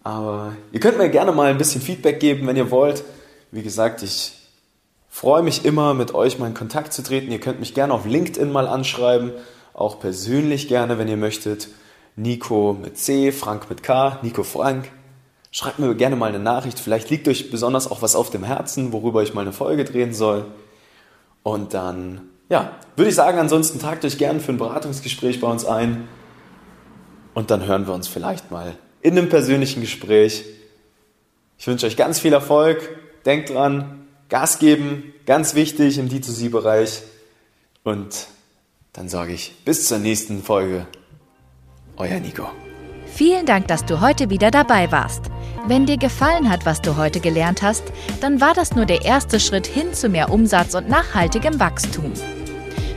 Aber 0.02 0.54
ihr 0.72 0.80
könnt 0.80 0.98
mir 0.98 1.08
gerne 1.08 1.32
mal 1.32 1.50
ein 1.50 1.58
bisschen 1.58 1.80
Feedback 1.80 2.20
geben, 2.20 2.46
wenn 2.46 2.56
ihr 2.56 2.70
wollt. 2.70 3.04
Wie 3.54 3.62
gesagt, 3.62 4.02
ich 4.02 4.32
freue 5.08 5.44
mich 5.44 5.64
immer, 5.64 5.94
mit 5.94 6.12
euch 6.12 6.40
mal 6.40 6.48
in 6.48 6.54
Kontakt 6.54 6.92
zu 6.92 7.04
treten. 7.04 7.30
Ihr 7.30 7.38
könnt 7.38 7.60
mich 7.60 7.72
gerne 7.72 7.94
auf 7.94 8.04
LinkedIn 8.04 8.50
mal 8.50 8.66
anschreiben, 8.66 9.30
auch 9.74 10.00
persönlich 10.00 10.66
gerne, 10.66 10.98
wenn 10.98 11.06
ihr 11.06 11.16
möchtet. 11.16 11.68
Nico 12.16 12.72
mit 12.72 12.98
C, 12.98 13.30
Frank 13.30 13.70
mit 13.70 13.84
K, 13.84 14.18
Nico 14.22 14.42
Frank. 14.42 14.90
Schreibt 15.52 15.78
mir 15.78 15.94
gerne 15.94 16.16
mal 16.16 16.30
eine 16.30 16.40
Nachricht. 16.40 16.80
Vielleicht 16.80 17.10
liegt 17.10 17.28
euch 17.28 17.52
besonders 17.52 17.88
auch 17.88 18.02
was 18.02 18.16
auf 18.16 18.28
dem 18.28 18.42
Herzen, 18.42 18.92
worüber 18.92 19.22
ich 19.22 19.34
mal 19.34 19.42
eine 19.42 19.52
Folge 19.52 19.84
drehen 19.84 20.14
soll. 20.14 20.46
Und 21.44 21.74
dann, 21.74 22.22
ja, 22.48 22.72
würde 22.96 23.10
ich 23.10 23.14
sagen, 23.14 23.38
ansonsten 23.38 23.78
tragt 23.78 24.04
euch 24.04 24.18
gerne 24.18 24.40
für 24.40 24.50
ein 24.50 24.58
Beratungsgespräch 24.58 25.40
bei 25.40 25.46
uns 25.46 25.64
ein. 25.64 26.08
Und 27.34 27.52
dann 27.52 27.64
hören 27.64 27.86
wir 27.86 27.94
uns 27.94 28.08
vielleicht 28.08 28.50
mal 28.50 28.74
in 29.00 29.16
einem 29.16 29.28
persönlichen 29.28 29.80
Gespräch. 29.80 30.44
Ich 31.56 31.68
wünsche 31.68 31.86
euch 31.86 31.96
ganz 31.96 32.18
viel 32.18 32.32
Erfolg. 32.32 32.98
Denkt 33.24 33.50
dran, 33.50 34.06
Gas 34.28 34.58
geben, 34.58 35.14
ganz 35.26 35.54
wichtig 35.54 35.98
im 35.98 36.08
D2C-Bereich. 36.08 37.02
Und 37.82 38.26
dann 38.92 39.08
sage 39.08 39.32
ich 39.32 39.54
bis 39.64 39.86
zur 39.86 39.98
nächsten 39.98 40.42
Folge. 40.42 40.86
Euer 41.96 42.20
Nico. 42.20 42.48
Vielen 43.06 43.46
Dank, 43.46 43.68
dass 43.68 43.84
du 43.84 44.00
heute 44.00 44.30
wieder 44.30 44.50
dabei 44.50 44.90
warst. 44.90 45.26
Wenn 45.66 45.86
dir 45.86 45.96
gefallen 45.98 46.50
hat, 46.50 46.66
was 46.66 46.82
du 46.82 46.96
heute 46.96 47.20
gelernt 47.20 47.62
hast, 47.62 47.84
dann 48.20 48.40
war 48.40 48.54
das 48.54 48.74
nur 48.74 48.86
der 48.86 49.04
erste 49.04 49.38
Schritt 49.40 49.66
hin 49.66 49.94
zu 49.94 50.08
mehr 50.08 50.30
Umsatz 50.30 50.74
und 50.74 50.88
nachhaltigem 50.88 51.60
Wachstum. 51.60 52.12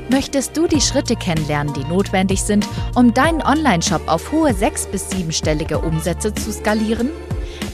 Möchtest 0.10 0.56
du 0.58 0.68
die 0.68 0.82
Schritte 0.82 1.16
kennenlernen, 1.16 1.74
die 1.74 1.84
notwendig 1.84 2.42
sind, 2.42 2.68
um 2.96 3.14
deinen 3.14 3.42
Online-Shop 3.42 4.02
auf 4.08 4.32
hohe 4.32 4.54
sechs- 4.54 4.88
bis 4.88 5.10
siebenstellige 5.10 5.80
Umsätze 5.80 6.34
zu 6.34 6.52
skalieren? 6.52 7.10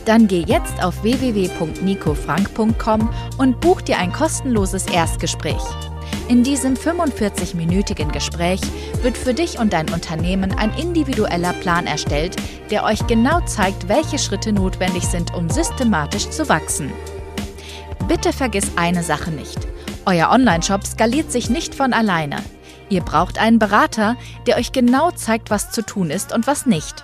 Dann 0.05 0.27
geh 0.27 0.43
jetzt 0.45 0.83
auf 0.83 1.01
www.nicofrank.com 1.03 3.09
und 3.37 3.61
buch 3.61 3.81
dir 3.81 3.97
ein 3.97 4.11
kostenloses 4.11 4.87
Erstgespräch. 4.87 5.61
In 6.27 6.43
diesem 6.43 6.75
45-minütigen 6.75 8.11
Gespräch 8.11 8.61
wird 9.01 9.17
für 9.17 9.33
dich 9.33 9.59
und 9.59 9.73
dein 9.73 9.89
Unternehmen 9.89 10.53
ein 10.53 10.73
individueller 10.77 11.53
Plan 11.53 11.87
erstellt, 11.87 12.35
der 12.69 12.83
euch 12.83 13.05
genau 13.07 13.41
zeigt, 13.41 13.89
welche 13.89 14.17
Schritte 14.17 14.53
notwendig 14.53 15.03
sind, 15.03 15.33
um 15.33 15.49
systematisch 15.49 16.29
zu 16.29 16.47
wachsen. 16.49 16.91
Bitte 18.07 18.33
vergiss 18.33 18.71
eine 18.75 19.03
Sache 19.03 19.31
nicht. 19.31 19.59
Euer 20.05 20.29
Online-Shop 20.31 20.85
skaliert 20.85 21.31
sich 21.31 21.49
nicht 21.49 21.75
von 21.75 21.93
alleine. 21.93 22.37
Ihr 22.89 23.01
braucht 23.01 23.37
einen 23.37 23.59
Berater, 23.59 24.17
der 24.47 24.57
euch 24.57 24.71
genau 24.71 25.11
zeigt, 25.11 25.49
was 25.49 25.71
zu 25.71 25.85
tun 25.85 26.09
ist 26.09 26.33
und 26.33 26.47
was 26.47 26.65
nicht. 26.65 27.03